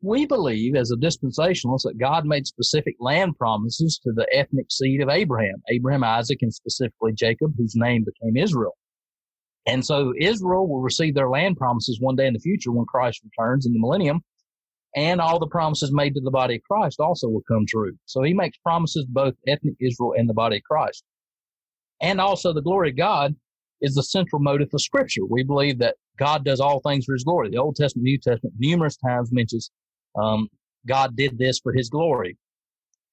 [0.00, 5.02] We believe as a dispensationalist that God made specific land promises to the ethnic seed
[5.02, 8.76] of Abraham, Abraham, Isaac, and specifically Jacob, whose name became Israel.
[9.66, 13.20] And so Israel will receive their land promises one day in the future when Christ
[13.24, 14.20] returns in the millennium.
[14.94, 17.96] And all the promises made to the body of Christ also will come true.
[18.04, 21.02] So he makes promises both ethnic Israel and the body of Christ.
[22.00, 23.34] And also the glory of God
[23.84, 25.24] is the central motive of scripture.
[25.28, 27.50] We believe that God does all things for his glory.
[27.50, 29.70] The Old Testament, New Testament numerous times mentions
[30.20, 30.48] um,
[30.86, 32.36] God did this for his glory.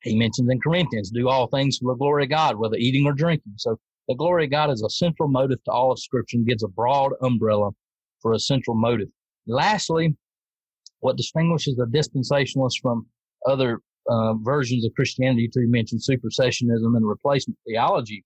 [0.04, 3.14] He mentions in Corinthians, do all things for the glory of God, whether eating or
[3.14, 3.54] drinking.
[3.58, 6.64] So the glory of God is a central motive to all of scripture and gives
[6.64, 7.72] a broad umbrella
[8.22, 9.10] for a central motive.
[9.48, 10.16] Lastly,
[11.02, 13.06] what distinguishes the dispensationalist from
[13.48, 13.80] other
[14.10, 18.24] uh, versions of Christianity, to mention supersessionism and replacement theology,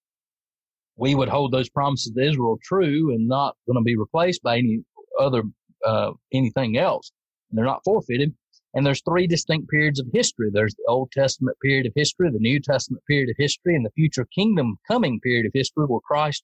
[0.97, 4.58] we would hold those promises to Israel true and not going to be replaced by
[4.58, 4.79] any
[5.19, 5.43] other
[5.86, 7.12] uh, anything else.
[7.49, 8.34] And they're not forfeited.
[8.73, 10.49] And there's three distinct periods of history.
[10.51, 13.91] There's the Old Testament period of history, the New Testament period of history, and the
[13.91, 16.43] future kingdom coming period of history where Christ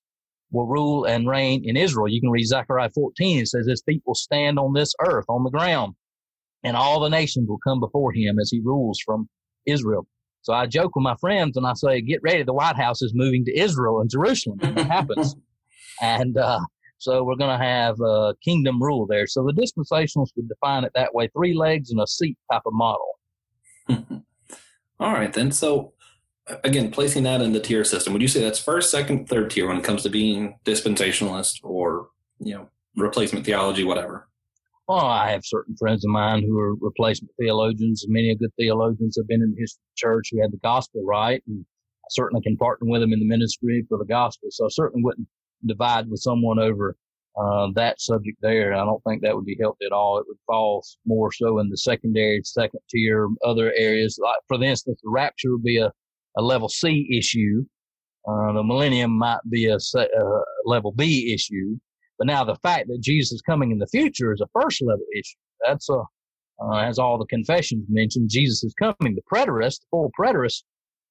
[0.51, 2.07] will rule and reign in Israel.
[2.07, 3.39] You can read Zechariah 14.
[3.39, 5.95] It says, his will stand on this earth, on the ground,
[6.63, 9.27] and all the nations will come before him as he rules from
[9.65, 10.07] Israel.
[10.43, 12.43] So I joke with my friends and I say, get ready.
[12.43, 15.35] The White House is moving to Israel and Jerusalem when it happens.
[16.01, 16.59] and, uh,
[17.01, 19.25] so we're going to have uh, kingdom rule there.
[19.25, 22.73] So the dispensationalists would define it that way: three legs and a seat type of
[22.73, 23.19] model.
[24.99, 25.51] All right, then.
[25.51, 25.93] So
[26.63, 29.67] again, placing that in the tier system, would you say that's first, second, third tier
[29.67, 34.29] when it comes to being dispensationalist or you know replacement theology, whatever?
[34.87, 38.05] Well, I have certain friends of mine who are replacement theologians.
[38.07, 41.03] Many good theologians have been in the history of the church who had the gospel
[41.05, 41.65] right, and
[42.03, 44.49] I certainly can partner with them in the ministry for the gospel.
[44.51, 45.27] So I certainly wouldn't
[45.65, 46.97] divide with someone over
[47.39, 48.73] uh, that subject there.
[48.73, 50.17] I don't think that would be healthy at all.
[50.17, 54.19] It would fall more so in the secondary, second tier, other areas.
[54.21, 55.91] Like, for instance, the rapture would be a,
[56.37, 57.63] a level C issue.
[58.27, 61.77] Uh, the millennium might be a, a, uh, level B issue.
[62.21, 65.03] But now the fact that Jesus is coming in the future is a first level
[65.17, 65.37] issue.
[65.65, 66.03] That's a,
[66.63, 69.15] uh, as all the confessions mentioned, Jesus is coming.
[69.15, 70.61] The preterist, the full preterist,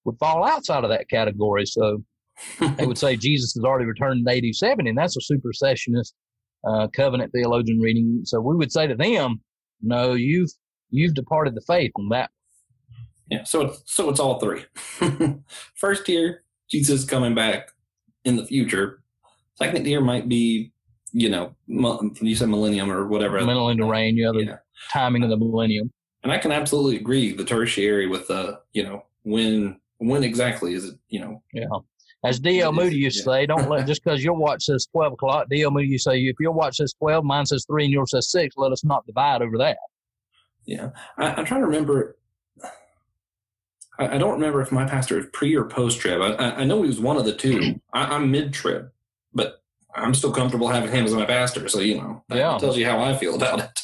[0.05, 1.67] would fall outside of that category.
[1.67, 2.05] So
[2.61, 6.13] they would say Jesus has already returned in AD 70, and that's a supersessionist
[6.65, 8.21] uh, covenant theologian reading.
[8.23, 9.41] So we would say to them,
[9.83, 10.51] no, you've
[10.91, 12.31] you've departed the faith on that.
[13.29, 14.65] Yeah, so it's so it's all three.
[15.75, 17.73] First tier, Jesus coming back
[18.25, 19.03] in the future.
[19.57, 20.73] Second tier might be,
[21.13, 23.41] you know, you said millennium or whatever.
[23.41, 24.57] Millennium reign, yeah, the yeah.
[24.93, 25.93] timing of the millennium.
[26.23, 30.87] And I can absolutely agree the tertiary with the, you know, when when exactly is
[30.87, 31.67] it, you know, yeah.
[32.23, 32.73] As D.L.
[32.73, 35.47] Moody used to say, don't let just because your watch says twelve o'clock.
[35.49, 35.71] D.L.
[35.71, 38.31] Moody used to say, if your watch says twelve, mine says three, and yours says
[38.31, 38.57] six.
[38.57, 39.79] Let us not divide over that.
[40.67, 42.17] Yeah, I, am trying to remember.
[43.99, 46.21] I, I, don't remember if my pastor is pre or post trib.
[46.21, 47.81] I, I, know he was one of the two.
[47.93, 48.91] I, am mid trib,
[49.33, 49.60] but
[49.95, 51.69] I'm still comfortable having him as my pastor.
[51.69, 52.59] So you know, that yeah.
[52.59, 53.81] tells you how I feel about it.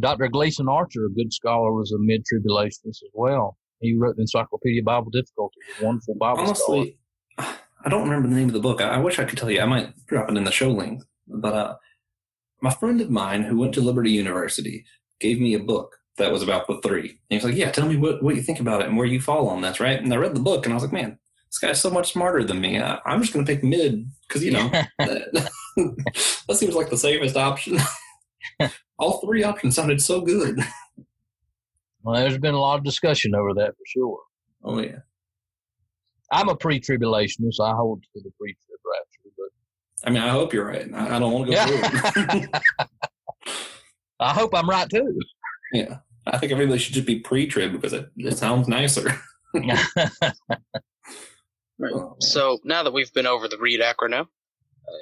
[0.00, 0.28] Dr.
[0.28, 3.56] Gleason Archer, a good scholar, was a mid tribulationist as well.
[3.80, 6.98] He wrote the Encyclopedia Bible Difficulty, a wonderful Bible Honestly,
[7.38, 7.56] scholar.
[7.84, 8.80] I don't remember the name of the book.
[8.80, 9.60] I, I, wish I could tell you.
[9.60, 11.02] I might drop it in the show link.
[11.28, 11.76] But uh,
[12.60, 14.84] my friend of mine who went to Liberty University
[15.20, 17.10] gave me a book that was about the three.
[17.10, 19.06] And he was like, "Yeah, tell me what what you think about it and where
[19.06, 21.18] you fall on this, right?" And I read the book and I was like, "Man,
[21.48, 22.78] this guy's so much smarter than me.
[22.78, 24.90] I, am just going to pick mid because you know that,
[26.48, 27.78] that seems like the safest option."
[28.98, 30.60] All three options sounded so good.
[32.02, 34.18] Well, there's been a lot of discussion over that for sure.
[34.64, 34.98] Oh yeah.
[36.30, 37.60] I'm a pre-tribulationist.
[37.60, 40.92] I hold to the pre-trib rapture, but I mean, I hope you're right.
[40.92, 42.10] I, don't want to go yeah.
[42.10, 42.62] through it.
[44.20, 45.18] I hope I'm right too.
[45.72, 49.20] Yeah, I think everybody should just be pre-trib because it, it sounds nicer.
[51.78, 51.92] Right.
[51.94, 53.82] Oh, so now that we've been over the R.E.A.D.
[53.82, 54.92] acronym, uh,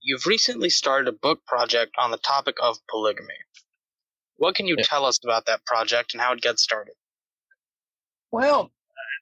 [0.00, 3.34] you've recently started a book project on the topic of polygamy.
[4.36, 4.84] What can you yeah.
[4.84, 6.94] tell us about that project and how it gets started?
[8.30, 8.72] Well,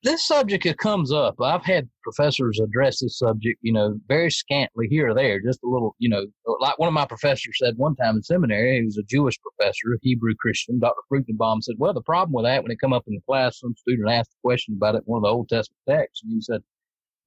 [0.02, 1.34] this subject it comes up.
[1.42, 5.68] I've had professors address this subject, you know, very scantly here or there, just a
[5.68, 6.24] little, you know,
[6.60, 9.92] like one of my professors said one time in seminary, he was a Jewish professor,
[9.94, 11.02] a Hebrew Christian, Dr.
[11.12, 13.74] Fruchtenbaum said, well, the problem with that, when it come up in the class, some
[13.76, 16.62] student asked a question about it, one of the Old Testament texts, and he said,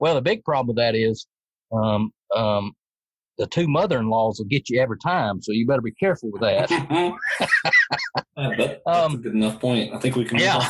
[0.04, 1.28] well, the big problem with that is,
[1.72, 2.74] um, um,
[3.38, 6.70] the two mother-in-laws will get you every time, so you better be careful with that.
[8.36, 9.94] That- that's a Um, good enough point.
[9.94, 10.36] I think we can.
[10.38, 10.70] move yeah.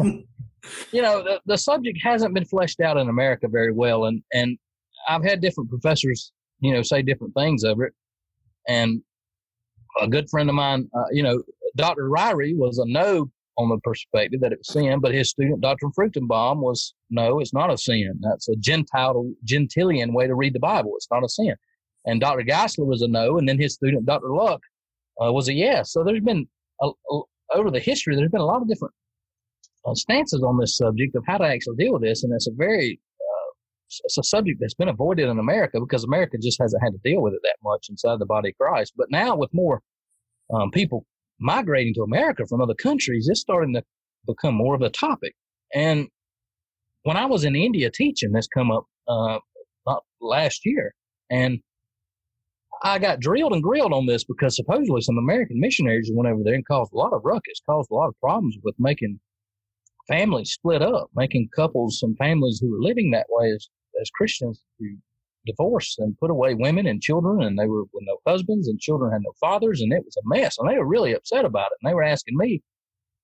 [0.00, 0.24] on.
[0.92, 4.56] you know, the, the subject hasn't been fleshed out in America very well, and and
[5.10, 7.92] I've had different professors, you know, say different things over it.
[8.66, 9.02] And
[10.00, 11.42] a good friend of mine, uh, you know,
[11.76, 12.08] Dr.
[12.08, 15.88] Ryrie was a no on the perspective that it was sin, but his student, Dr.
[15.88, 18.14] Fruchtenbaum, was no, it's not a sin.
[18.20, 20.92] That's a Gentile, Gentilian way to read the Bible.
[20.96, 21.54] It's not a sin.
[22.06, 22.44] And Dr.
[22.44, 24.32] Geisler was a no, and then his student, Dr.
[24.32, 24.60] Luck,
[25.20, 25.92] uh, was a yes.
[25.92, 26.46] So there's been,
[26.80, 27.20] a, a,
[27.54, 28.94] over the history, there's been a lot of different
[29.84, 32.52] uh, stances on this subject of how to actually deal with this, and it's a
[32.56, 33.52] very uh,
[34.04, 37.20] it's a subject that's been avoided in America because America just hasn't had to deal
[37.20, 38.92] with it that much inside the body of Christ.
[38.96, 39.82] But now, with more
[40.54, 41.04] um, people
[41.40, 43.82] migrating to America from other countries, it's starting to
[44.26, 45.34] become more of a topic.
[45.74, 46.08] And
[47.02, 49.38] when I was in India teaching, this come up uh,
[50.20, 50.94] last year,
[51.30, 51.60] and
[52.82, 56.54] I got drilled and grilled on this because supposedly some American missionaries went over there
[56.54, 59.18] and caused a lot of ruckus, caused a lot of problems with making
[60.06, 63.68] families split up, making couples and families who were living that way as,
[64.00, 64.96] as Christians to
[65.48, 69.12] divorce and put away women and children, and they were with no husbands, and children
[69.12, 70.56] had no fathers, and it was a mess.
[70.58, 71.78] And they were really upset about it.
[71.82, 72.62] And they were asking me,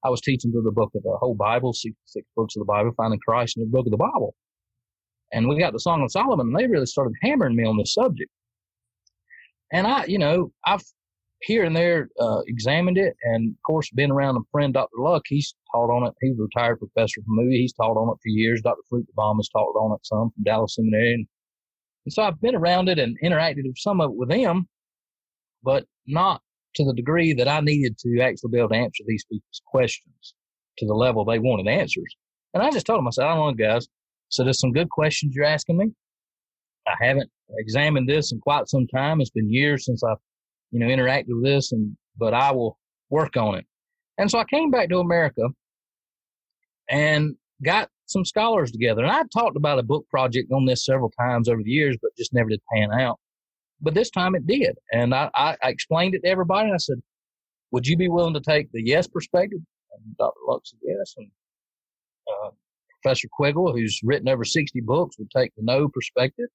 [0.05, 2.67] I was teaching through the book of the whole Bible, six, six books of the
[2.67, 4.35] Bible, finding Christ in the book of the Bible.
[5.33, 7.95] And we got the Song of Solomon, and they really started hammering me on this
[7.95, 8.31] subject.
[9.73, 10.83] And I, you know, I've
[11.45, 14.99] here and there uh, examined it, and of course, been around a friend, Dr.
[14.99, 15.23] Luck.
[15.27, 16.15] He's taught on it.
[16.21, 17.59] He's a retired professor from Moody.
[17.59, 18.63] He's taught on it for years.
[18.63, 18.81] Dr.
[18.91, 21.15] Fruchtenbaum has taught on it some from Dallas Seminary.
[21.15, 21.27] And,
[22.05, 24.69] and so I've been around it and interacted with some of it with them,
[25.63, 26.43] but not
[26.77, 30.35] to the degree that I needed to actually be able to answer these people's questions
[30.79, 32.17] to the level they wanted answers.
[32.53, 33.87] And I just told them, I said, I don't know, guys.
[34.29, 35.87] So there's some good questions you're asking me.
[36.87, 39.21] I haven't examined this in quite some time.
[39.21, 40.19] It's been years since I've,
[40.71, 42.79] you know, interacted with this, and but I will
[43.11, 43.65] work on it.
[44.19, 45.43] And so I came back to America
[46.89, 49.03] and got some scholars together.
[49.03, 52.17] And I talked about a book project on this several times over the years, but
[52.17, 53.19] just never did pan out.
[53.81, 54.77] But this time it did.
[54.93, 56.67] And I, I, I explained it to everybody.
[56.67, 57.01] And I said,
[57.71, 59.61] would you be willing to take the yes perspective?
[59.93, 60.39] And Dr.
[60.47, 61.15] Luck said yes.
[61.17, 61.31] And
[62.29, 62.51] uh,
[63.03, 66.49] Professor Quiggle, who's written over 60 books, would take the no perspective.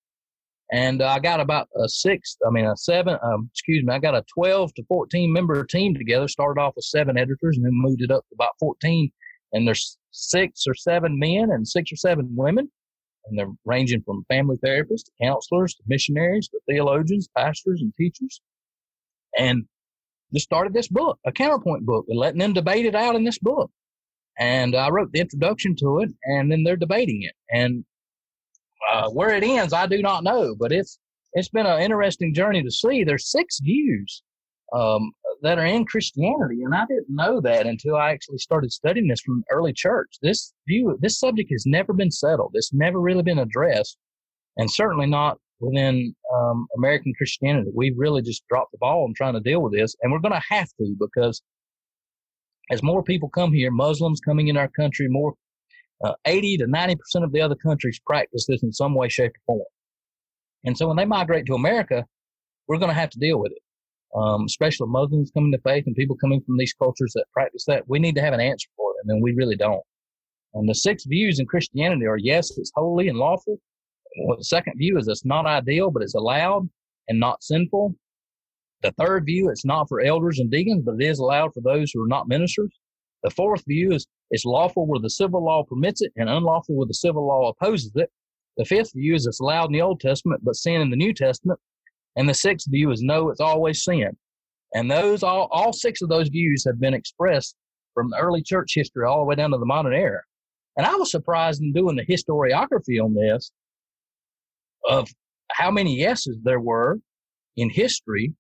[0.72, 4.00] And uh, I got about a six, I mean, a seven, um, excuse me, I
[4.00, 7.72] got a 12 to 14 member team together, started off with seven editors and then
[7.74, 9.12] moved it up to about 14.
[9.54, 12.70] And there's six or seven men and six or seven women.
[13.26, 18.42] And they're ranging from family therapists to counselors to missionaries to theologians, pastors, and teachers.
[19.38, 19.66] And
[20.34, 23.40] just started this book, a counterpoint book, and letting them debate it out in this
[23.40, 23.72] book.
[24.40, 27.36] And I wrote the introduction to it, and then they're debating it.
[27.52, 27.84] And
[28.92, 30.98] uh, where it ends, I do not know, but it's
[31.34, 33.04] it's been an interesting journey to see.
[33.04, 34.24] There's six views
[34.74, 35.12] um,
[35.42, 39.22] that are in Christianity, and I didn't know that until I actually started studying this
[39.22, 40.18] from early church.
[40.22, 42.52] This view, this subject has never been settled.
[42.54, 43.98] It's never really been addressed,
[44.58, 47.72] and certainly not within um, American Christianity.
[47.74, 50.34] We've really just dropped the ball in trying to deal with this, and we're going
[50.34, 51.42] to have to because
[52.72, 55.34] as more people come here, Muslims coming in our country, more
[56.04, 59.32] uh, 80 to 90 percent of the other countries practice this in some way, shape,
[59.48, 59.68] or form.
[60.66, 62.06] And so when they migrate to America,
[62.68, 63.62] we're going to have to deal with it.
[64.16, 67.88] Um, especially Muslims coming to faith and people coming from these cultures that practice that.
[67.88, 69.84] We need to have an answer for them, and we really don't.
[70.56, 73.60] And the six views in Christianity are yes, it's holy and lawful.
[74.26, 76.68] Well, the second view is it's not ideal, but it's allowed
[77.08, 77.96] and not sinful.
[78.82, 81.92] The third view, it's not for elders and deacons, but it is allowed for those
[81.92, 82.72] who are not ministers.
[83.24, 86.88] The fourth view is it's lawful where the civil law permits it and unlawful where
[86.88, 88.10] the civil law opposes it.
[88.58, 91.14] The fifth view is it's allowed in the Old Testament, but sin in the New
[91.14, 91.60] Testament.
[92.16, 94.18] And the sixth view is no, it's always sin.
[94.74, 97.56] And those all, all six of those views have been expressed
[97.94, 100.22] from the early church history all the way down to the modern era.
[100.78, 103.52] And I was surprised in doing the historiography on this
[104.88, 105.10] of
[105.52, 106.98] how many yeses there were
[107.58, 108.34] in history.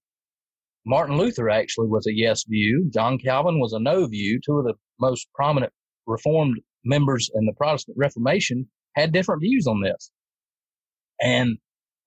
[0.86, 2.90] Martin Luther actually was a yes view.
[2.94, 4.40] John Calvin was a no view.
[4.44, 5.74] Two of the most prominent
[6.08, 10.12] Reformed members in the Protestant Reformation had different views on this.
[11.22, 11.58] And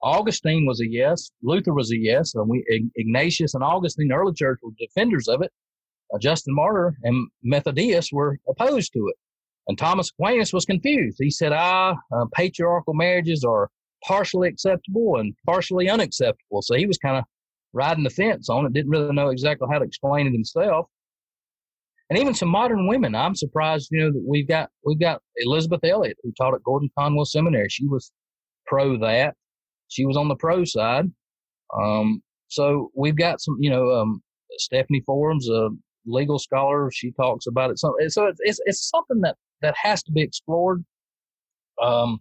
[0.03, 1.31] Augustine was a yes.
[1.43, 2.35] Luther was a yes.
[2.35, 5.51] And we, Ignatius and Augustine, early church, were defenders of it.
[6.13, 9.17] Uh, Justin Martyr and Methodius were opposed to it.
[9.69, 11.19] And Thomas Aquinas was confused.
[11.21, 13.71] He said, ah, uh, patriarchal marriages are
[14.05, 16.63] partially acceptable and partially unacceptable.
[16.63, 17.25] So he was kind of
[17.73, 20.87] riding the fence on it, didn't really know exactly how to explain it himself.
[22.11, 25.83] And even some modern women, I'm surprised, you know, that we've got we've got Elisabeth
[25.83, 27.69] Elliot who taught at Gordon Conwell Seminary.
[27.71, 28.13] She was
[28.67, 29.35] pro that.
[29.93, 31.11] She was on the pro side.
[31.79, 34.23] Um, so we've got some, you know, um,
[34.59, 35.69] Stephanie Forbes, a
[36.07, 37.79] legal scholar, she talks about it.
[37.79, 40.85] So, so it's, it's, it's something that, that has to be explored.
[41.83, 42.21] Um,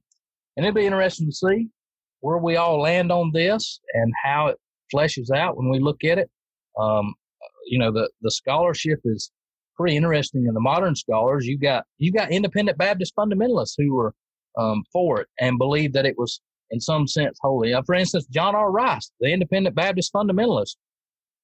[0.55, 1.67] and it'd be interesting to see
[2.19, 4.57] where we all land on this and how it
[4.93, 6.30] fleshes out when we look at it.
[6.80, 7.13] Um,
[7.65, 9.32] you know, the, the scholarship is
[9.76, 11.45] pretty interesting in the modern scholars.
[11.45, 14.13] You got, you got independent Baptist fundamentalists who were,
[14.57, 16.41] um, for it and believed that it was
[16.72, 17.74] in some sense holy.
[17.74, 18.72] Uh, for instance, John R.
[18.72, 20.76] Rice, the independent Baptist fundamentalist,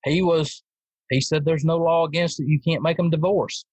[0.06, 0.64] he was,
[1.10, 2.48] he said there's no law against it.
[2.48, 3.66] You can't make them divorce.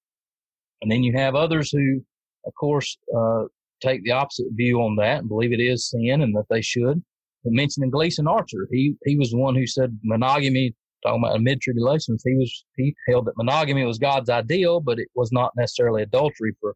[0.82, 2.02] And then you have others who,
[2.46, 3.44] of course, uh,
[3.80, 7.02] take the opposite view on that and believe it is sin and that they should.
[7.42, 10.74] But mentioning Gleason Archer, he, he was the one who said monogamy,
[11.04, 15.08] talking about mid tribulations, he was, he held that monogamy was God's ideal, but it
[15.14, 16.74] was not necessarily adultery for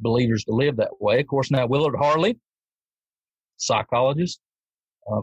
[0.00, 1.20] believers to live that way.
[1.20, 2.38] Of course, now Willard Harley,
[3.58, 4.40] psychologist,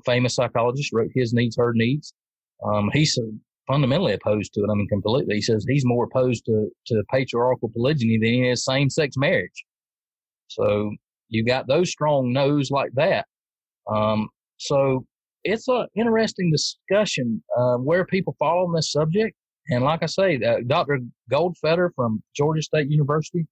[0.06, 2.14] famous psychologist, wrote His Needs, Her Needs.
[2.64, 3.18] Um, he's
[3.68, 4.70] fundamentally opposed to it.
[4.72, 5.36] I mean, completely.
[5.36, 9.66] He says he's more opposed to, to patriarchal polygyny than he is same sex marriage.
[10.48, 10.92] So
[11.30, 13.26] you got those strong no's like that.
[13.92, 15.06] Um, so
[15.44, 19.36] it's an interesting discussion uh, where people fall on this subject.
[19.70, 21.00] And like I say, uh, Dr.
[21.32, 23.48] Goldfeder from Georgia State University,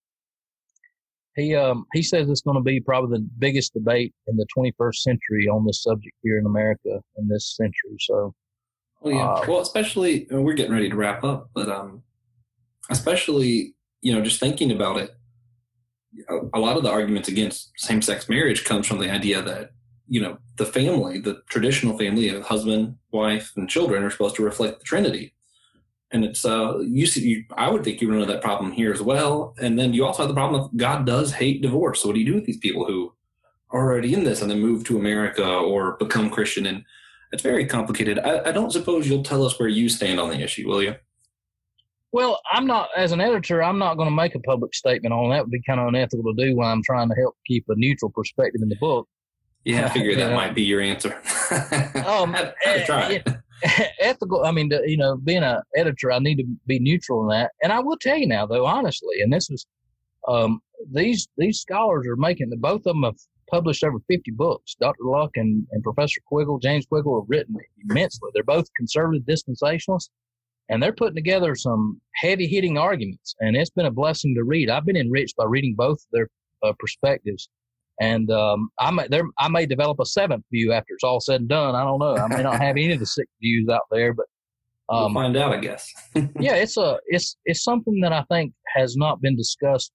[1.36, 4.96] he um, he says it's going to be probably the biggest debate in the 21st
[4.96, 7.98] century on this subject here in America in this century.
[8.00, 8.34] So,
[9.02, 9.26] well, yeah.
[9.26, 12.04] Uh, well, especially we're getting ready to wrap up, but um,
[12.90, 15.16] especially you know just thinking about it,
[16.54, 19.72] a lot of the arguments against same-sex marriage comes from the idea that
[20.08, 24.44] you know the family, the traditional family of husband, wife, and children are supposed to
[24.44, 25.34] reflect the Trinity
[26.14, 28.94] and it's uh you see you, i would think you run into that problem here
[28.94, 29.54] as well.
[29.60, 32.02] And then you also have the problem of god does hate divorce.
[32.02, 33.14] So what do you do with these people who
[33.72, 36.68] are already in this and then move to america or become christian?
[36.68, 36.86] And
[37.32, 38.20] it's very complicated.
[38.20, 40.96] I, I don't suppose you'll tell us where you stand on the issue will you?
[42.12, 45.32] Well i'm not as an editor i'm not going to make a public statement on
[45.32, 45.40] that.
[45.40, 47.74] It would be kind of unethical to do when i'm trying to help keep a
[47.76, 49.08] neutral perspective in the book.
[49.66, 51.20] Yeah i figured that might be your answer.
[52.06, 53.43] Um, I, I tried.
[54.00, 54.44] ethical.
[54.44, 57.52] I mean, you know, being an editor, I need to be neutral in that.
[57.62, 59.66] And I will tell you now, though, honestly, and this is
[60.28, 60.62] um,
[60.92, 63.18] these these scholars are making the both of them have
[63.50, 64.76] published over 50 books.
[64.80, 65.04] Dr.
[65.04, 67.56] Luck and, and Professor Quiggle, James Quiggle, have written
[67.88, 68.30] immensely.
[68.34, 70.10] They're both conservative dispensationalists,
[70.70, 73.36] and they're putting together some heavy hitting arguments.
[73.40, 74.70] And it's been a blessing to read.
[74.70, 76.30] I've been enriched by reading both their
[76.64, 77.50] uh, perspectives.
[78.02, 81.42] And um, I may there I may develop a seventh view after it's all said
[81.42, 81.76] and done.
[81.76, 82.16] I don't know.
[82.16, 84.26] I may not have any of the six views out there, but
[84.90, 85.92] um, we'll find out, I guess.
[86.40, 89.92] yeah, it's a it's it's something that I think has not been discussed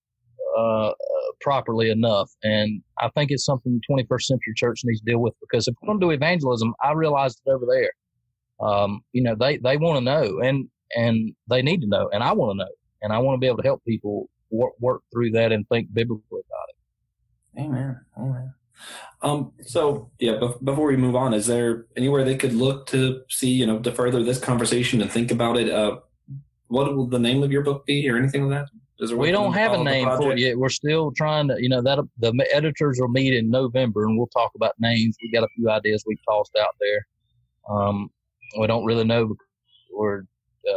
[0.56, 0.92] uh, uh,
[1.40, 5.34] properly enough, and I think it's something the 21st century church needs to deal with
[5.40, 7.90] because if we're going to do evangelism, I realized it over there.
[8.66, 12.22] Um, you know, they they want to know, and and they need to know, and
[12.22, 12.72] I want to know,
[13.02, 15.92] and I want to be able to help people work, work through that and think
[15.92, 16.67] biblically about it.
[17.56, 18.00] Amen.
[18.16, 18.54] Amen.
[19.22, 23.22] Um, so yeah, bef- before we move on, is there anywhere they could look to
[23.28, 25.68] see, you know, to further this conversation and think about it?
[25.68, 25.98] Uh,
[26.68, 28.68] what will the name of your book be or anything like that?
[29.14, 30.58] we don't have a name for it yet.
[30.58, 34.26] We're still trying to, you know, that the editors will meet in November and we'll
[34.28, 35.16] talk about names.
[35.22, 37.06] We got a few ideas we've tossed out there.
[37.70, 38.10] Um,
[38.58, 39.36] we don't really know.
[39.92, 40.22] We're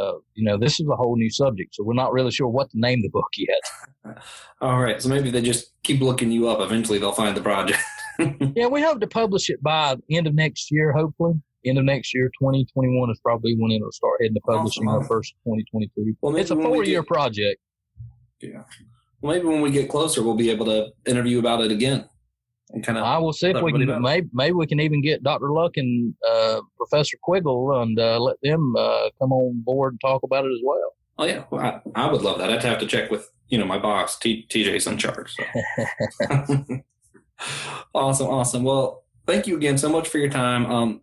[0.00, 2.70] uh, you know, this is a whole new subject, so we're not really sure what
[2.70, 4.18] to name the book yet.
[4.60, 6.60] All right, so maybe they just keep looking you up.
[6.60, 7.80] Eventually, they'll find the project.
[8.56, 11.34] yeah, we hope to publish it by end of next year, hopefully.
[11.64, 15.02] End of next year, 2021 is probably when it'll start heading to publishing awesome.
[15.02, 16.16] our first 2022.
[16.20, 17.60] Well, it's a four year project.
[18.40, 18.64] Yeah.
[19.20, 22.08] Well, maybe when we get closer, we'll be able to interview about it again
[22.72, 23.04] and kind of.
[23.04, 24.02] I will see if we can.
[24.02, 25.52] Maybe, maybe we can even get Dr.
[25.52, 30.22] Luck and uh, Professor Quiggle and uh, let them uh, come on board and talk
[30.22, 30.94] about it as well.
[31.18, 32.50] Oh yeah, well, I, I, would love that.
[32.50, 34.18] I'd have to check with you know my boss.
[34.18, 35.34] T, TJ's in charge.
[35.34, 35.44] So.
[37.94, 38.64] awesome, awesome.
[38.64, 40.66] Well, thank you again so much for your time.
[40.66, 41.00] Um,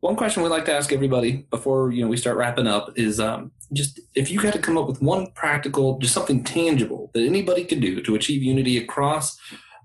[0.00, 3.18] one question we'd like to ask everybody before you know we start wrapping up is
[3.18, 7.22] um, just if you had to come up with one practical, just something tangible that
[7.22, 9.38] anybody could do to achieve unity across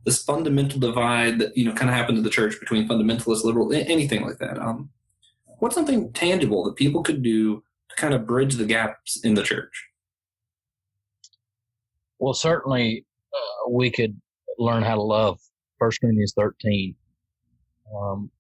[0.05, 3.71] this fundamental divide that you know kind of happened in the church between fundamentalist, liberal,
[3.73, 4.57] anything like that.
[4.59, 4.89] Um,
[5.59, 9.43] what's something tangible that people could do to kind of bridge the gaps in the
[9.43, 9.89] church?
[12.19, 14.19] Well, certainly uh, we could
[14.57, 15.39] learn how to love.
[15.79, 16.95] First Corinthians thirteen.
[17.95, 18.31] Um,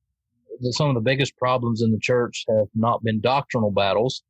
[0.61, 4.23] some of the biggest problems in the church have not been doctrinal battles.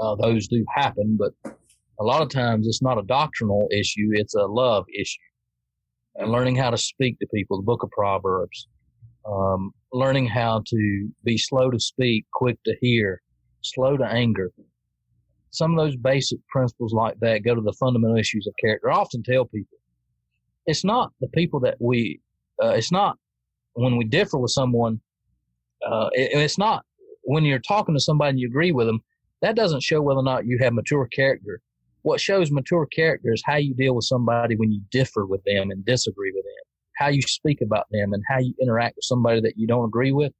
[0.00, 1.54] Uh, those do happen, but
[2.00, 5.20] a lot of times it's not a doctrinal issue; it's a love issue
[6.16, 8.68] and learning how to speak to people, the book of Proverbs.
[9.26, 13.20] um, learning how to be slow to speak, quick to hear,
[13.62, 14.50] slow to anger.
[15.50, 18.90] Some of those basic principles like that go to the fundamental issues of character.
[18.90, 19.78] I often tell people
[20.66, 22.20] it's not the people that we,
[22.62, 23.16] uh, it's not
[23.74, 25.00] when we differ with someone,
[25.88, 26.84] uh, it, it's not
[27.22, 29.00] when you're talking to somebody and you agree with them,
[29.42, 31.60] that doesn't show whether or not you have mature character.
[32.04, 35.70] What shows mature character is how you deal with somebody when you differ with them
[35.70, 36.64] and disagree with them,
[36.96, 40.12] how you speak about them and how you interact with somebody that you don't agree
[40.12, 40.30] with.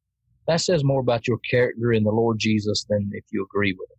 [0.46, 3.90] That says more about your character in the Lord Jesus than if you agree with
[3.90, 3.96] him.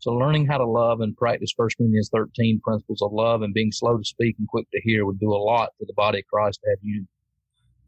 [0.00, 3.72] So learning how to love and practice 1 Corinthians 13 principles of love and being
[3.72, 6.26] slow to speak and quick to hear would do a lot for the body of
[6.26, 7.08] Christ to have unity.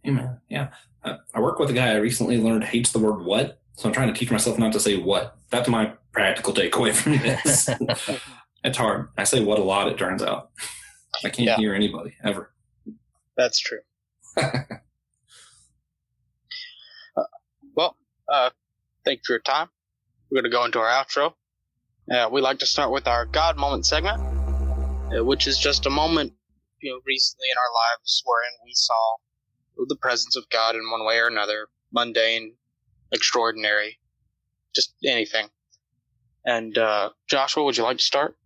[0.07, 0.39] Amen.
[0.49, 0.69] Yeah.
[1.05, 3.61] I, I work with a guy I recently learned hates the word what.
[3.75, 5.37] So I'm trying to teach myself not to say what.
[5.51, 7.69] That's my practical takeaway from this.
[8.65, 9.09] It's hard.
[9.17, 10.51] I say what a lot, it turns out.
[11.25, 11.57] I can't Yeah.
[11.57, 12.53] hear anybody ever.
[13.37, 13.81] That's true.
[17.17, 17.23] Uh,
[17.75, 17.97] well,
[18.33, 18.51] uh,
[19.05, 19.69] thank you for your time.
[20.31, 21.35] We're going to go into our outro.
[22.11, 24.21] Uh, we like to start with our God moment segment,
[25.13, 26.33] uh, which is just a moment,
[26.81, 29.17] you know, recently in our lives wherein we saw
[29.89, 32.55] the presence of God in one way or another, mundane,
[33.13, 33.99] extraordinary,
[34.75, 35.49] just anything.
[36.45, 38.37] And uh, Joshua, would you like to start?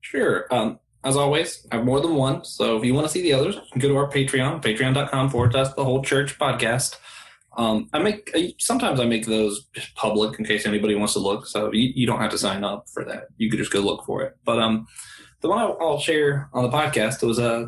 [0.00, 0.46] Sure.
[0.50, 2.44] Um, as always, I have more than one.
[2.44, 5.74] So if you want to see the others, go to our Patreon, patreon.com forward slash
[5.74, 6.96] the whole church podcast.
[7.56, 11.46] Um, I make I, sometimes I make those public in case anybody wants to look.
[11.46, 13.28] So you, you don't have to sign up for that.
[13.36, 14.36] You could just go look for it.
[14.44, 14.86] But um,
[15.40, 17.66] the one I'll, I'll share on the podcast was uh,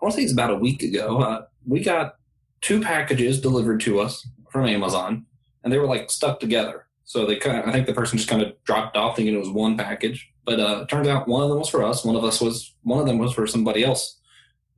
[0.00, 1.20] I want to say it's about a week ago.
[1.20, 2.16] Uh, we got
[2.60, 5.26] two packages delivered to us from Amazon,
[5.62, 6.86] and they were like stuck together.
[7.08, 9.38] So they kind of, I think the person just kind of dropped off thinking it
[9.38, 10.30] was one package.
[10.44, 12.04] But uh, it turns out one of them was for us.
[12.04, 14.20] One of us was one of them was for somebody else,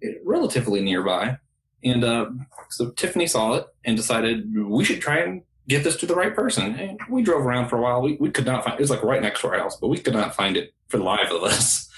[0.04, 1.38] eh, relatively nearby.
[1.82, 2.30] And uh,
[2.68, 6.32] so Tiffany saw it and decided we should try and get this to the right
[6.32, 6.76] person.
[6.76, 8.00] And we drove around for a while.
[8.00, 9.98] We, we could not find it was like right next to our house, but we
[9.98, 11.88] could not find it for the life of us.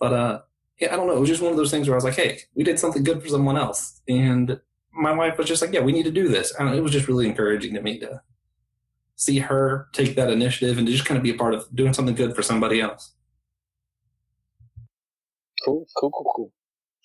[0.00, 0.40] But uh,
[0.78, 1.16] yeah, I don't know.
[1.16, 3.02] It was just one of those things where I was like, hey, we did something
[3.02, 4.00] good for someone else.
[4.06, 4.60] And
[4.92, 6.54] my wife was just like, yeah, we need to do this.
[6.56, 8.22] And it was just really encouraging to me to
[9.18, 11.92] see her take that initiative and to just kind of be a part of doing
[11.92, 13.12] something good for somebody else.
[15.64, 16.52] Cool, cool, cool, cool.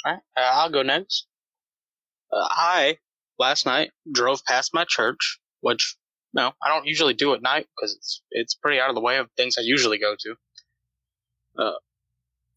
[0.05, 1.26] All right, uh, I'll go next.
[2.32, 2.97] Uh, I
[3.39, 5.97] last night drove past my church, which
[6.34, 9.18] no, I don't usually do at night because it's it's pretty out of the way
[9.18, 10.36] of things I usually go to.
[11.57, 11.80] Uh,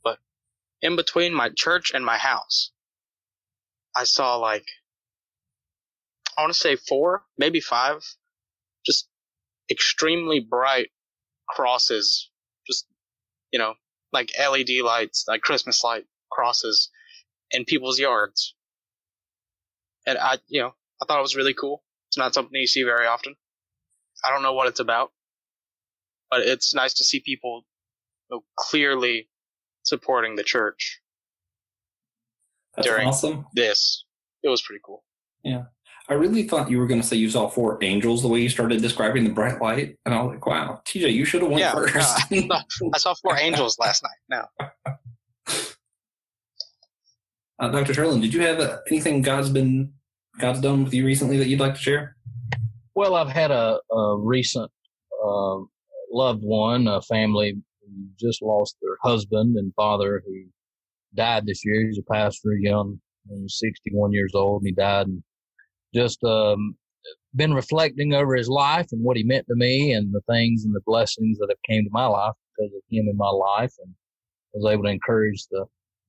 [0.04, 0.18] but
[0.82, 2.72] in between my church and my house,
[3.96, 4.66] I saw like
[6.36, 8.18] I want to say four, maybe five, just
[9.70, 10.88] extremely bright
[11.48, 12.30] crosses,
[12.66, 12.86] just
[13.52, 13.74] you know,
[14.12, 16.90] like LED lights, like Christmas light crosses
[17.50, 18.54] in people's yards.
[20.06, 21.82] And I, you know, I thought it was really cool.
[22.08, 23.34] It's not something you see very often.
[24.24, 25.12] I don't know what it's about,
[26.30, 27.64] but it's nice to see people
[28.30, 29.28] you know, clearly
[29.82, 31.00] supporting the church
[32.76, 33.46] That's During- awesome.
[33.54, 34.04] this.
[34.42, 35.02] It was pretty cool.
[36.08, 38.48] I really thought you were going to say you saw four angels the way you
[38.48, 41.60] started describing the bright light, and I was like, "Wow, TJ, you should have went
[41.60, 42.30] Yeah, first.
[42.30, 42.60] no,
[42.94, 44.18] I saw four angels last night.
[44.28, 44.46] No.
[47.58, 47.92] uh, Dr.
[47.92, 49.92] Sherlin, did you have uh, anything God's been
[50.38, 52.16] God's done with you recently that you'd like to share?
[52.94, 54.70] Well, I've had a, a recent
[55.24, 55.56] uh,
[56.12, 60.44] loved one, a family who just lost their husband and father who
[61.14, 61.84] died this year.
[61.86, 65.08] He's a pastor, young, he was 61 years old, and he died.
[65.08, 65.22] And
[65.96, 66.76] just um,
[67.34, 70.74] been reflecting over his life and what he meant to me and the things and
[70.74, 73.94] the blessings that have came to my life because of him in my life, and
[74.52, 75.64] was able to encourage the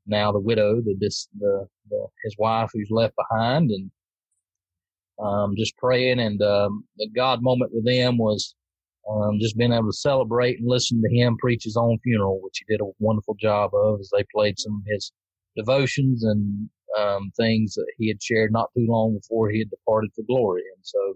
[0.06, 3.92] now the widow, the this the, the his wife who's left behind, and
[5.20, 6.20] um, just praying.
[6.20, 8.56] And um, the God moment with them was
[9.10, 12.60] um, just being able to celebrate and listen to him preach his own funeral, which
[12.66, 15.12] he did a wonderful job of as they played some of his
[15.56, 16.70] devotions and
[17.00, 20.64] um, things that he had shared not too long before he had departed for glory.
[20.76, 21.16] And so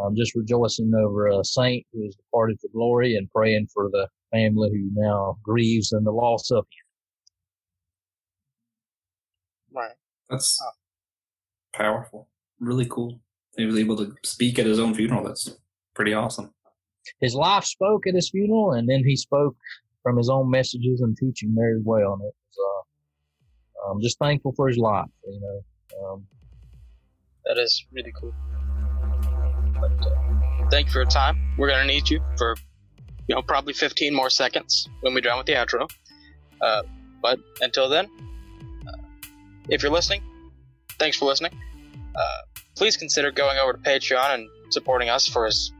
[0.00, 4.08] um, just rejoicing over a saint who has departed for glory and praying for the
[4.32, 6.86] family who now grieves in the loss of him.
[9.76, 9.96] Right.
[10.30, 10.70] That's Oh.
[11.72, 12.28] powerful,
[12.60, 13.20] really cool.
[13.56, 15.24] He was able to speak at his own funeral.
[15.24, 15.50] That's
[15.94, 16.52] pretty awesome.
[17.20, 19.56] His life spoke at his funeral, and then he spoke
[20.02, 22.14] from his own messages and teaching there as well.
[22.14, 22.34] And it was,
[23.90, 25.06] I'm just thankful for his life.
[25.26, 26.26] You know, um,
[27.44, 28.34] That is really cool.
[29.80, 31.38] But uh, thank you for your time.
[31.58, 32.56] We're gonna need you for
[33.28, 35.90] you know probably 15 more seconds when we're done with the outro.
[36.60, 36.82] Uh,
[37.20, 38.08] but until then,
[38.86, 38.92] uh,
[39.68, 40.22] if you're listening,
[40.98, 41.52] thanks for listening.
[42.14, 42.38] Uh,
[42.76, 45.72] please consider going over to Patreon and supporting us for as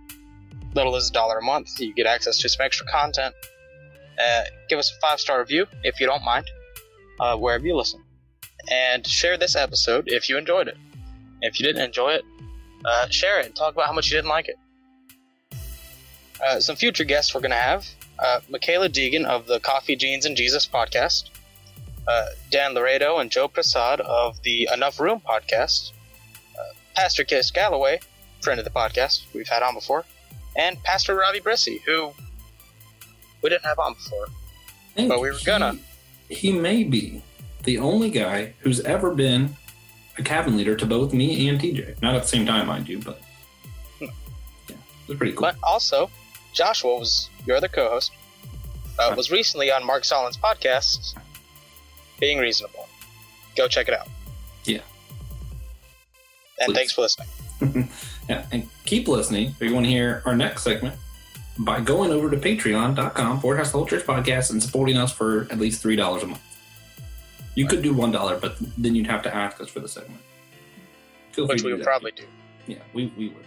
[0.74, 1.80] little as a dollar a month.
[1.80, 3.34] You get access to some extra content.
[4.18, 6.50] Uh, give us a five star review if you don't mind,
[7.20, 8.02] uh, wherever you listen.
[8.70, 10.76] And share this episode if you enjoyed it.
[11.42, 12.24] If you didn't enjoy it,
[12.84, 13.46] uh, share it.
[13.46, 14.58] And talk about how much you didn't like it.
[16.44, 17.86] Uh, some future guests we're going to have
[18.18, 21.30] uh, Michaela Deegan of the Coffee, Jeans, and Jesus podcast,
[22.06, 25.92] uh, Dan Laredo and Joe Prasad of the Enough Room podcast,
[26.58, 28.00] uh, Pastor Kiss Galloway,
[28.42, 30.04] friend of the podcast we've had on before,
[30.56, 32.12] and Pastor Robbie Brissy, who
[33.42, 34.26] we didn't have on before.
[34.96, 35.72] But we were gonna.
[35.72, 35.80] He,
[36.28, 37.22] he may be
[37.64, 39.56] the only guy who's ever been
[40.18, 42.00] a cabin leader to both me and TJ.
[42.02, 43.20] Not at the same time, mind you, but
[43.98, 44.06] Hmm.
[44.68, 45.42] yeah, it was pretty cool.
[45.42, 46.10] But also,
[46.52, 48.12] Joshua was your other co-host.
[48.98, 51.16] Uh, was recently on Mark Solin's podcast,
[52.20, 52.88] Being Reasonable.
[53.56, 54.08] Go check it out.
[54.64, 54.78] Yeah.
[56.60, 56.74] And Please.
[56.76, 57.28] thanks for listening.
[58.28, 60.94] yeah, and keep listening if you want to hear our next segment
[61.58, 65.42] by going over to patreon.com forward slash the whole church podcast and supporting us for
[65.50, 66.42] at least three dollars a month.
[67.54, 70.20] You could do one dollar, but then you'd have to ask us for the segment.
[71.32, 72.24] Feel Which we would probably do.
[72.66, 73.44] Yeah, we, we would.